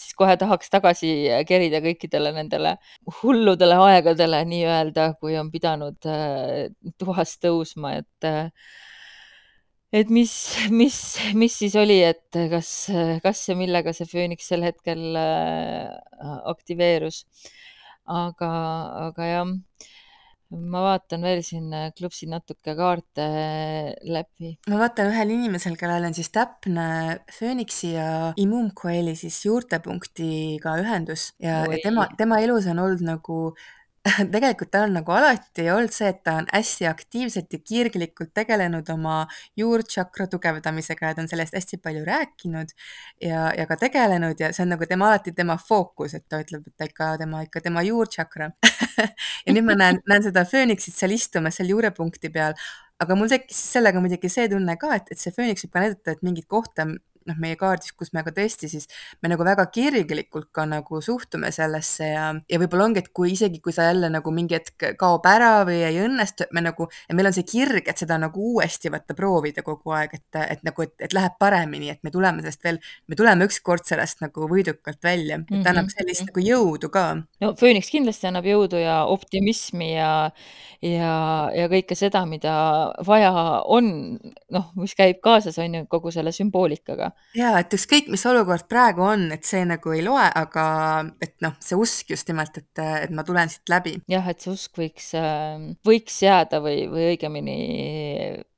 siis 0.01 0.17
kohe 0.19 0.37
tahaks 0.41 0.73
tagasi 0.73 1.11
kerida 1.49 1.81
kõikidele 1.85 2.33
nendele 2.37 2.77
hulludele 3.21 3.79
aegadele 3.87 4.43
nii-öelda, 4.49 5.11
kui 5.21 5.37
on 5.41 5.51
pidanud 5.53 6.09
äh, 6.09 6.71
tuhast 7.01 7.43
tõusma, 7.45 7.99
et 8.01 8.29
äh, 8.29 8.49
et 9.93 10.11
mis, 10.11 10.33
mis, 10.71 10.97
mis 11.35 11.57
siis 11.63 11.75
oli, 11.79 11.99
et 12.07 12.41
kas, 12.53 12.71
kas 13.25 13.43
ja 13.49 13.57
millega 13.59 13.95
see 13.97 14.07
fööniks 14.11 14.51
sel 14.53 14.63
hetkel 14.67 15.17
äh, 15.19 15.89
aktiveerus. 16.53 17.25
aga, 18.11 18.51
aga 19.07 19.27
jah, 19.29 19.51
ma 20.51 20.83
vaatan 20.83 21.23
veel 21.23 21.43
siin, 21.47 21.71
klõpsin 21.97 22.33
natuke 22.35 22.75
kaarte 22.79 23.27
läbi. 24.03 24.55
ma 24.71 24.81
vaatan 24.83 25.13
ühel 25.13 25.35
inimesel, 25.37 25.77
kellel 25.81 26.09
on 26.09 26.17
siis 26.17 26.33
täpne 26.35 26.87
fööniksi 27.37 27.93
ja 27.95 28.09
immuumkoeli 28.41 29.15
siis 29.19 29.39
juurtepunktiga 29.47 30.75
ühendus 30.83 31.31
ja, 31.39 31.63
ja 31.71 31.83
tema, 31.85 32.09
tema 32.19 32.41
elus 32.43 32.67
on 32.71 32.83
olnud 32.83 33.07
nagu 33.07 33.41
tegelikult 34.33 34.71
tal 34.73 34.87
on 34.89 34.95
nagu 34.97 35.13
alati 35.13 35.67
olnud 35.69 35.93
see, 35.93 36.09
et 36.09 36.23
ta 36.25 36.39
on 36.41 36.47
hästi 36.49 36.87
aktiivselt 36.89 37.53
ja 37.53 37.59
kirglikult 37.61 38.31
tegelenud 38.37 38.89
oma 38.95 39.17
juurtšakra 39.61 40.27
tugevdamisega 40.33 41.11
ja 41.11 41.17
ta 41.19 41.25
on 41.25 41.29
sellest 41.29 41.57
hästi 41.59 41.81
palju 41.85 42.07
rääkinud 42.09 42.73
ja, 43.27 43.51
ja 43.57 43.67
ka 43.69 43.77
tegelenud 43.83 44.41
ja 44.41 44.53
see 44.57 44.65
on 44.65 44.73
nagu 44.75 44.89
tema 44.89 45.11
alati 45.11 45.35
tema 45.37 45.59
fookus, 45.61 46.15
et 46.17 46.25
ta 46.29 46.41
ütleb, 46.41 46.65
et 46.71 46.87
ikka 46.89 47.13
tema, 47.21 47.45
ikka 47.49 47.65
tema 47.69 47.85
juurtšakra. 47.87 48.53
Ja 49.47 49.55
nüüd 49.55 49.65
ma 49.65 49.73
näen, 49.73 49.97
näen 50.09 50.21
seda 50.27 50.43
fööniksit 50.45 50.93
seal 50.93 51.15
istumas 51.15 51.57
seal 51.57 51.71
juurepunkti 51.73 52.29
peal, 52.35 52.53
aga 53.01 53.17
mul 53.17 53.31
tekkis 53.33 53.57
sellega 53.73 54.03
muidugi 54.03 54.29
see 54.29 54.45
tunne 54.53 54.75
ka, 54.81 54.91
et, 54.99 55.09
et 55.15 55.21
see 55.21 55.33
fööniks 55.33 55.65
võib 55.65 55.73
ka 55.73 55.85
näidata, 55.87 56.13
et 56.13 56.27
mingit 56.27 56.45
kohta 56.51 56.85
noh, 57.29 57.37
meie 57.41 57.57
kaardis, 57.61 57.93
kus 57.97 58.13
me 58.17 58.23
ka 58.25 58.33
tõesti 58.35 58.69
siis, 58.71 58.89
me 59.23 59.31
nagu 59.33 59.45
väga 59.47 59.67
kirglikult 59.73 60.49
ka 60.57 60.65
nagu 60.69 61.01
suhtume 61.05 61.51
sellesse 61.55 62.09
ja, 62.09 62.27
ja 62.49 62.61
võib-olla 62.63 62.89
ongi, 62.89 63.03
et 63.05 63.11
kui 63.17 63.35
isegi, 63.35 63.61
kui 63.65 63.75
sa 63.77 63.89
jälle 63.91 64.11
nagu 64.13 64.33
mingi 64.35 64.57
hetk 64.57 64.91
kaob 65.01 65.27
ära 65.29 65.53
või 65.69 65.81
ei 65.87 66.01
õnnestu, 66.05 66.47
et 66.47 66.55
me 66.57 66.65
nagu, 66.65 66.89
meil 67.13 67.31
on 67.31 67.37
see 67.37 67.47
kirg, 67.49 67.91
et 67.91 68.01
seda 68.01 68.19
nagu 68.21 68.47
uuesti 68.55 68.93
vaata 68.93 69.17
proovida 69.19 69.65
kogu 69.67 69.95
aeg, 69.97 70.17
et, 70.17 70.41
et 70.57 70.65
nagu, 70.67 70.87
et, 70.87 70.95
et 71.09 71.17
läheb 71.17 71.37
paremini, 71.43 71.93
et 71.93 72.03
me 72.07 72.15
tuleme 72.15 72.45
sellest 72.45 72.65
veel, 72.67 72.81
me 73.11 73.19
tuleme 73.19 73.49
ükskord 73.49 73.87
sellest 73.89 74.25
nagu 74.25 74.49
võidukalt 74.51 75.03
välja, 75.05 75.41
et 75.41 75.51
mm 75.51 75.57
-hmm. 75.61 75.71
annab 75.71 75.93
sellist 75.93 76.27
nagu 76.31 76.47
jõudu 76.47 76.91
ka. 76.91 77.07
no 77.41 77.53
Phoenix 77.55 77.93
kindlasti 77.93 78.31
annab 78.31 78.49
jõudu 78.49 78.81
ja 78.81 79.05
optimismi 79.05 79.93
ja, 79.95 80.31
ja, 80.83 81.15
ja 81.55 81.69
kõike 81.69 81.95
seda, 81.95 82.25
mida 82.27 82.55
vaja 83.07 83.33
on, 83.65 84.19
noh, 84.51 84.73
mis 84.77 84.95
käib 84.97 85.21
kaasas, 85.21 85.59
on 85.59 85.75
ju, 85.75 85.87
kogu 85.91 86.11
selle 86.11 86.33
sümboolikaga 86.33 87.10
jaa, 87.37 87.61
et 87.61 87.75
ükskõik, 87.77 88.11
mis 88.13 88.25
olukord 88.29 88.67
praegu 88.71 89.05
on, 89.07 89.27
et 89.35 89.47
see 89.47 89.63
nagu 89.69 89.95
ei 89.95 90.03
loe, 90.05 90.27
aga 90.41 90.65
et 91.23 91.37
noh, 91.45 91.57
see 91.63 91.79
usk 91.79 92.13
just 92.15 92.31
nimelt, 92.31 92.57
et, 92.61 92.83
et 93.07 93.13
ma 93.15 93.25
tulen 93.27 93.53
siit 93.53 93.73
läbi. 93.73 93.97
jah, 94.11 94.27
et 94.31 94.41
see 94.43 94.53
usk 94.55 94.81
võiks, 94.81 95.11
ähm, 95.19 95.67
võiks 95.87 96.21
jääda 96.25 96.63
või, 96.65 96.87
või 96.93 97.11
õigemini 97.13 97.59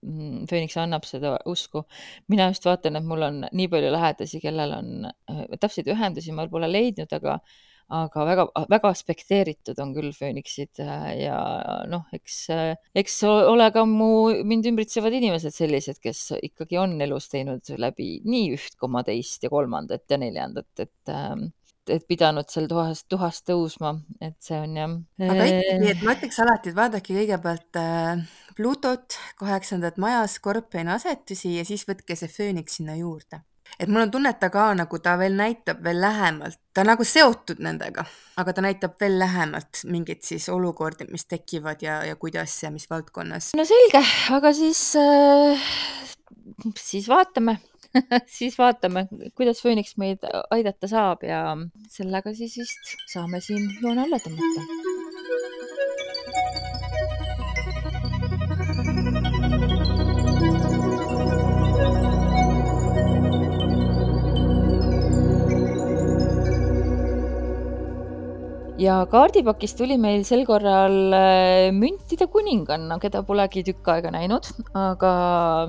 mm, 0.02 0.46
Phoenix 0.50 0.78
annab 0.80 1.08
seda 1.08 1.36
usku. 1.50 1.84
mina 2.32 2.50
just 2.52 2.68
vaatan, 2.68 3.00
et 3.00 3.08
mul 3.08 3.28
on 3.28 3.42
nii 3.50 3.68
palju 3.72 3.92
lähedasi, 3.92 4.40
kellel 4.44 4.78
on 4.78 5.10
äh, 5.10 5.44
täpseid 5.58 5.90
ühendusi 5.92 6.34
ma 6.36 6.48
pole 6.50 6.70
leidnud, 6.70 7.12
aga 7.18 7.40
aga 7.92 8.24
väga, 8.26 8.46
väga 8.72 8.90
aspekteeritud 8.92 9.80
on 9.82 9.92
küll 9.96 10.12
fööniksid 10.16 10.80
äh, 10.82 11.08
ja 11.24 11.38
noh, 11.90 12.06
eks, 12.16 12.36
äh, 12.54 12.74
eks 12.98 13.18
ole 13.28 13.68
ka 13.74 13.84
mu, 13.88 14.12
mind 14.48 14.68
ümbritsevad 14.72 15.14
inimesed 15.18 15.54
sellised, 15.54 16.00
kes 16.02 16.30
ikkagi 16.40 16.80
on 16.80 16.96
elus 17.04 17.28
teinud 17.32 17.74
läbi 17.80 18.14
nii 18.24 18.52
üht 18.56 18.78
koma 18.80 19.04
teist 19.06 19.44
ja 19.44 19.52
kolmandat 19.52 20.06
ja 20.10 20.20
neljandat, 20.22 20.70
et 20.80 21.12
ähm, 21.12 21.50
et 21.90 22.04
pidanud 22.06 22.46
seal 22.46 22.68
tuhas, 22.70 23.00
tuhast 23.10 23.42
tõusma, 23.48 23.96
et 24.22 24.36
see 24.42 24.54
on 24.54 24.76
jah. 24.78 24.92
aga 25.26 25.46
ikkagi, 25.50 25.88
et 25.90 26.04
ma 26.06 26.14
ütleks 26.14 26.38
alati, 26.44 26.70
et 26.70 26.78
vaadake 26.78 27.16
kõigepealt 27.16 27.80
äh, 27.80 28.22
Pluutot, 28.52 29.16
kaheksandat 29.40 29.96
maja, 30.02 30.26
Skorpioni 30.28 30.92
asetusi 30.94 31.56
ja 31.56 31.64
siis 31.66 31.86
võtke 31.88 32.16
see 32.18 32.30
fööniks 32.30 32.78
sinna 32.78 32.98
juurde 33.00 33.42
et 33.78 33.88
mul 33.88 34.04
on 34.04 34.10
tunne, 34.10 34.30
et 34.30 34.40
ta 34.40 34.50
ka 34.52 34.68
nagu 34.78 34.98
ta 35.02 35.16
veel 35.20 35.34
näitab 35.38 35.82
veel 35.84 36.00
lähemalt, 36.02 36.60
ta 36.74 36.84
nagu 36.86 37.04
seotud 37.06 37.62
nendega, 37.64 38.04
aga 38.40 38.54
ta 38.54 38.64
näitab 38.64 38.96
veel 39.00 39.18
lähemalt 39.22 39.82
mingeid 39.90 40.22
siis 40.26 40.48
olukordi, 40.52 41.08
mis 41.10 41.26
tekivad 41.30 41.82
ja, 41.84 42.02
ja 42.06 42.16
kuidas 42.16 42.54
ja 42.62 42.70
mis 42.74 42.88
valdkonnas. 42.90 43.52
no 43.58 43.66
selge, 43.68 44.04
aga 44.36 44.54
siis 44.56 44.84
äh,, 45.00 45.68
siis 46.78 47.08
vaatame. 47.08 47.58
Siis 48.38 48.54
vaatame, 48.56 49.02
kuidas 49.36 49.58
Phoenix 49.60 49.98
meid 50.00 50.24
aidata 50.54 50.88
saab 50.88 51.26
ja 51.28 51.42
sellega 51.92 52.32
siis 52.32 52.54
vist 52.62 52.94
saame 53.12 53.42
siin 53.44 53.68
joone 53.82 54.06
alla 54.06 54.16
tõmmata 54.24 54.81
ja 68.82 68.94
kaardipakis 69.10 69.74
tuli 69.78 69.96
meil 70.00 70.24
sel 70.26 70.44
korral 70.48 71.14
äh, 71.14 71.70
müntide 71.74 72.26
kuninganna, 72.30 72.98
keda 73.02 73.22
polegi 73.26 73.62
tükk 73.66 73.90
aega 73.94 74.12
näinud, 74.14 74.48
aga 74.78 75.12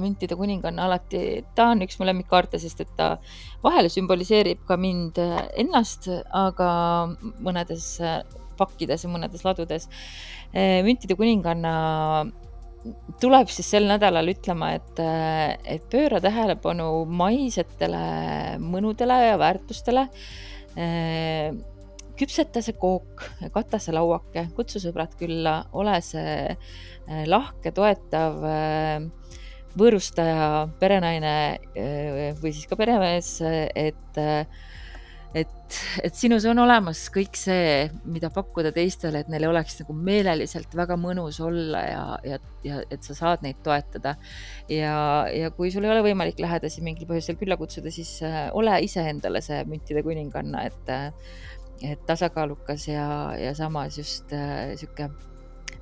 müntide 0.02 0.38
kuninganna 0.40 0.88
alati, 0.88 1.44
ta 1.56 1.70
on 1.74 1.84
üks 1.86 2.00
mu 2.00 2.08
lemmikkaarte, 2.10 2.60
sest 2.62 2.84
et 2.86 2.94
ta 2.98 3.16
vahel 3.64 3.90
sümboliseerib 3.94 4.64
ka 4.70 4.78
mind 4.80 5.20
äh, 5.22 5.42
ennast, 5.64 6.10
aga 6.30 6.70
mõnedes 7.44 7.90
äh, 8.02 8.22
pakkides 8.58 9.06
ja 9.06 9.10
mõnedes 9.10 9.42
ladudes. 9.46 9.88
müntide 10.54 11.16
kuninganna 11.18 11.72
tuleb 13.18 13.50
siis 13.50 13.72
sel 13.74 13.88
nädalal 13.90 14.30
ütlema, 14.30 14.76
et, 14.78 15.02
et 15.66 15.88
pööra 15.90 16.20
tähelepanu 16.22 17.08
maisetele 17.10 18.04
mõnudele 18.62 19.18
ja 19.32 19.40
väärtustele 19.42 20.06
küpseta 22.20 22.62
see 22.64 22.76
kook, 22.80 23.26
kata 23.54 23.80
see 23.82 23.96
lauake, 23.96 24.48
kutsu 24.58 24.82
sõbrad 24.84 25.16
külla, 25.20 25.60
ole 25.78 25.98
see 26.06 26.36
äh, 26.54 27.24
lahke, 27.30 27.74
toetav 27.76 28.44
äh, 28.50 29.08
võõrustaja, 29.80 30.68
perenaine 30.82 31.34
äh, 31.74 32.30
või 32.42 32.54
siis 32.54 32.70
ka 32.70 32.78
peremees, 32.80 33.40
et 33.44 34.22
et, 35.34 35.78
et 36.06 36.14
sinus 36.14 36.44
on 36.46 36.60
olemas 36.62 37.00
kõik 37.10 37.34
see, 37.40 37.88
mida 38.06 38.30
pakkuda 38.30 38.70
teistele, 38.76 39.24
et 39.24 39.32
neil 39.34 39.48
oleks 39.48 39.80
nagu 39.80 39.96
meeleliselt 39.98 40.76
väga 40.78 40.94
mõnus 41.02 41.40
olla 41.42 41.82
ja, 41.88 42.04
ja, 42.30 42.38
ja 42.62 42.84
et 42.94 43.02
sa 43.02 43.16
saad 43.18 43.42
neid 43.42 43.58
toetada. 43.66 44.14
ja, 44.70 44.94
ja 45.34 45.50
kui 45.58 45.72
sul 45.74 45.88
ei 45.88 45.96
ole 45.96 46.04
võimalik 46.06 46.38
lähedasi 46.38 46.86
mingil 46.86 47.10
põhjusel 47.10 47.40
külla 47.42 47.58
kutsuda, 47.58 47.90
siis 47.90 48.20
ole 48.54 48.78
iseendale 48.86 49.42
see 49.42 49.64
müntide 49.66 50.06
kuninganna, 50.06 50.68
et 50.70 50.94
et 51.82 52.06
tasakaalukas 52.08 52.88
ja, 52.88 53.08
ja 53.40 53.54
samas 53.58 53.98
just 53.98 54.34
äh, 54.34 54.74
sihuke 54.80 55.10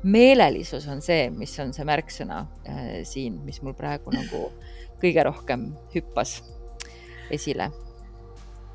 meelelisus 0.04 0.88
on 0.90 1.02
see, 1.02 1.30
mis 1.36 1.54
on 1.62 1.74
see 1.76 1.86
märksõna 1.88 2.44
äh, 2.66 2.92
siin, 3.08 3.42
mis 3.46 3.62
mul 3.66 3.76
praegu 3.78 4.14
nagu 4.20 4.50
kõige 5.02 5.26
rohkem 5.26 5.72
hüppas 5.96 6.40
esile. 7.34 7.72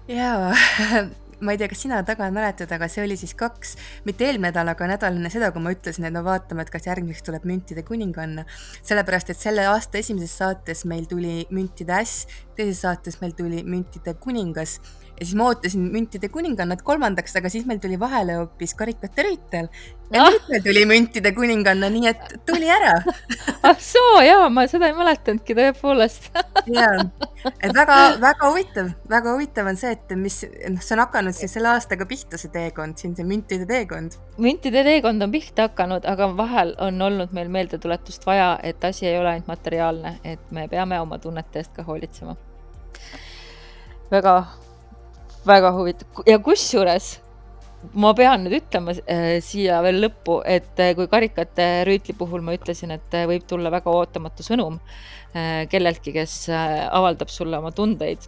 jaa 0.09 0.53
ma 1.41 1.53
ei 1.53 1.59
tea, 1.61 1.69
kas 1.69 1.83
sina 1.85 1.99
taga 2.07 2.29
mäletad, 2.33 2.71
aga 2.73 2.89
see 2.89 3.03
oli 3.05 3.17
siis 3.21 3.35
kaks, 3.37 3.75
mitte 4.09 4.25
eelmine 4.25 4.49
nädal, 4.49 4.71
aga 4.73 4.89
nädal 4.89 5.19
enne 5.19 5.31
seda, 5.33 5.51
kui 5.53 5.61
ma 5.65 5.73
ütlesin, 5.75 6.07
et 6.09 6.15
no 6.15 6.23
vaatame, 6.25 6.65
et 6.65 6.73
kas 6.73 6.89
järgmiseks 6.89 7.27
tuleb 7.27 7.45
müntide 7.49 7.85
kuninganna. 7.87 8.47
sellepärast, 8.87 9.31
et 9.31 9.41
selle 9.41 9.67
aasta 9.69 10.01
esimeses 10.01 10.33
saates 10.41 10.87
meil 10.89 11.05
tuli 11.11 11.45
müntide 11.53 11.93
äss, 11.99 12.25
teises 12.57 12.81
saates 12.87 13.21
meil 13.21 13.37
tuli 13.37 13.63
müntide 13.69 14.17
kuningas 14.21 14.79
ja 15.17 15.25
siis 15.25 15.37
ma 15.39 15.51
ootasin 15.51 15.87
müntide 15.93 16.29
kuningannat 16.33 16.83
kolmandaks, 16.87 17.37
aga 17.41 17.51
siis 17.53 17.67
meil 17.69 17.81
tuli 17.83 17.99
vahele 18.01 18.37
hoopis 18.41 18.75
karikate 18.77 19.25
rüütel 19.27 19.71
ja 20.15 20.23
Ah! 20.23 20.31
nüüd 20.31 20.51
meil 20.51 20.63
tuli 20.63 20.83
müntide 20.87 21.33
kuninganna, 21.35 21.89
nii 21.91 22.07
et 22.11 22.35
tuli 22.47 22.69
ära. 22.71 22.93
ah 23.67 23.79
soo, 23.83 24.21
jaa, 24.23 24.49
ma 24.53 24.67
seda 24.71 24.91
ei 24.91 24.95
mäletanudki 24.95 25.57
tõepoolest 25.59 26.29
jaa, 26.77 27.07
et 27.51 27.75
väga-väga 27.75 28.51
huvitav, 28.51 28.93
väga 29.11 29.35
huvitav 29.35 29.71
on 29.73 29.81
see, 29.81 29.95
et 29.97 30.15
mis, 30.21 30.39
noh, 30.71 30.83
see 30.85 30.95
on 30.95 31.03
hakanud 31.03 31.35
siis 31.37 31.57
selle 31.59 31.73
aastaga 31.73 32.07
pihta, 32.07 32.39
see 32.39 32.53
teekond 32.55 33.03
siin, 33.03 33.17
see 33.19 33.27
müntide 33.27 33.67
teekond. 33.71 34.15
müntide 34.43 34.85
teekond 34.87 35.27
on 35.27 35.35
pihta 35.35 35.67
hakanud, 35.71 36.07
aga 36.07 36.31
vahel 36.39 36.77
on 36.87 37.03
olnud 37.09 37.35
meil 37.37 37.51
meeldetuletust 37.59 38.29
vaja, 38.29 38.53
et 38.63 38.85
asi 38.87 39.09
ei 39.11 39.19
ole 39.19 39.35
ainult 39.35 39.51
materiaalne, 39.51 40.19
et 40.25 40.53
me 40.55 40.69
peame 40.71 41.01
oma 41.03 41.19
tunnete 41.19 41.65
eest 41.65 41.75
ka 41.75 41.87
hoolitsema. 41.89 42.37
väga, 44.13 44.37
väga 45.47 45.73
huvitav 45.77 46.27
ja 46.27 46.39
kusjuures 46.43 47.17
ma 47.95 48.13
pean 48.17 48.45
nüüd 48.45 48.57
ütlema 48.59 48.95
äh, 49.07 49.39
siia 49.45 49.79
veel 49.85 50.01
lõppu, 50.05 50.41
et 50.49 50.81
äh, 50.83 50.95
kui 50.99 51.09
karikate 51.11 51.85
rüütli 51.87 52.17
puhul 52.19 52.43
ma 52.45 52.57
ütlesin, 52.57 52.95
et 52.97 53.15
äh, 53.15 53.27
võib 53.31 53.47
tulla 53.49 53.71
väga 53.75 53.93
ootamatu 53.93 54.47
sõnum 54.47 54.79
äh, 54.81 55.67
kelleltki, 55.71 56.15
kes 56.17 56.39
äh, 56.51 56.79
avaldab 56.89 57.31
sulle 57.33 57.61
oma 57.61 57.73
tundeid, 57.77 58.27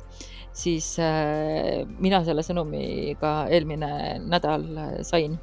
siis 0.56 0.94
äh, 1.02 1.84
mina 1.98 2.22
selle 2.26 2.44
sõnumi 2.46 3.16
ka 3.20 3.32
eelmine 3.50 3.90
nädal 4.28 4.68
äh, 4.76 4.92
sain. 5.06 5.38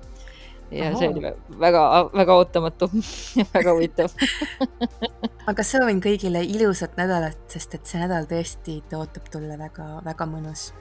ja 0.72 0.88
Aha. 0.90 0.98
see 0.98 1.12
oli 1.12 1.22
väga, 1.62 1.82
väga 2.16 2.40
ootamatu 2.40 2.90
ja 3.40 3.46
väga 3.52 3.76
huvitav 3.76 4.16
aga 5.52 5.64
soovin 5.64 6.02
kõigile 6.02 6.42
ilusat 6.42 6.98
nädalat, 6.98 7.38
sest 7.54 7.78
et 7.78 7.86
see 7.86 8.02
nädal 8.02 8.26
tõesti 8.30 8.80
ootab 8.98 9.30
tulla 9.34 9.60
väga, 9.62 9.92
väga 10.08 10.26
mõnus 10.30 10.72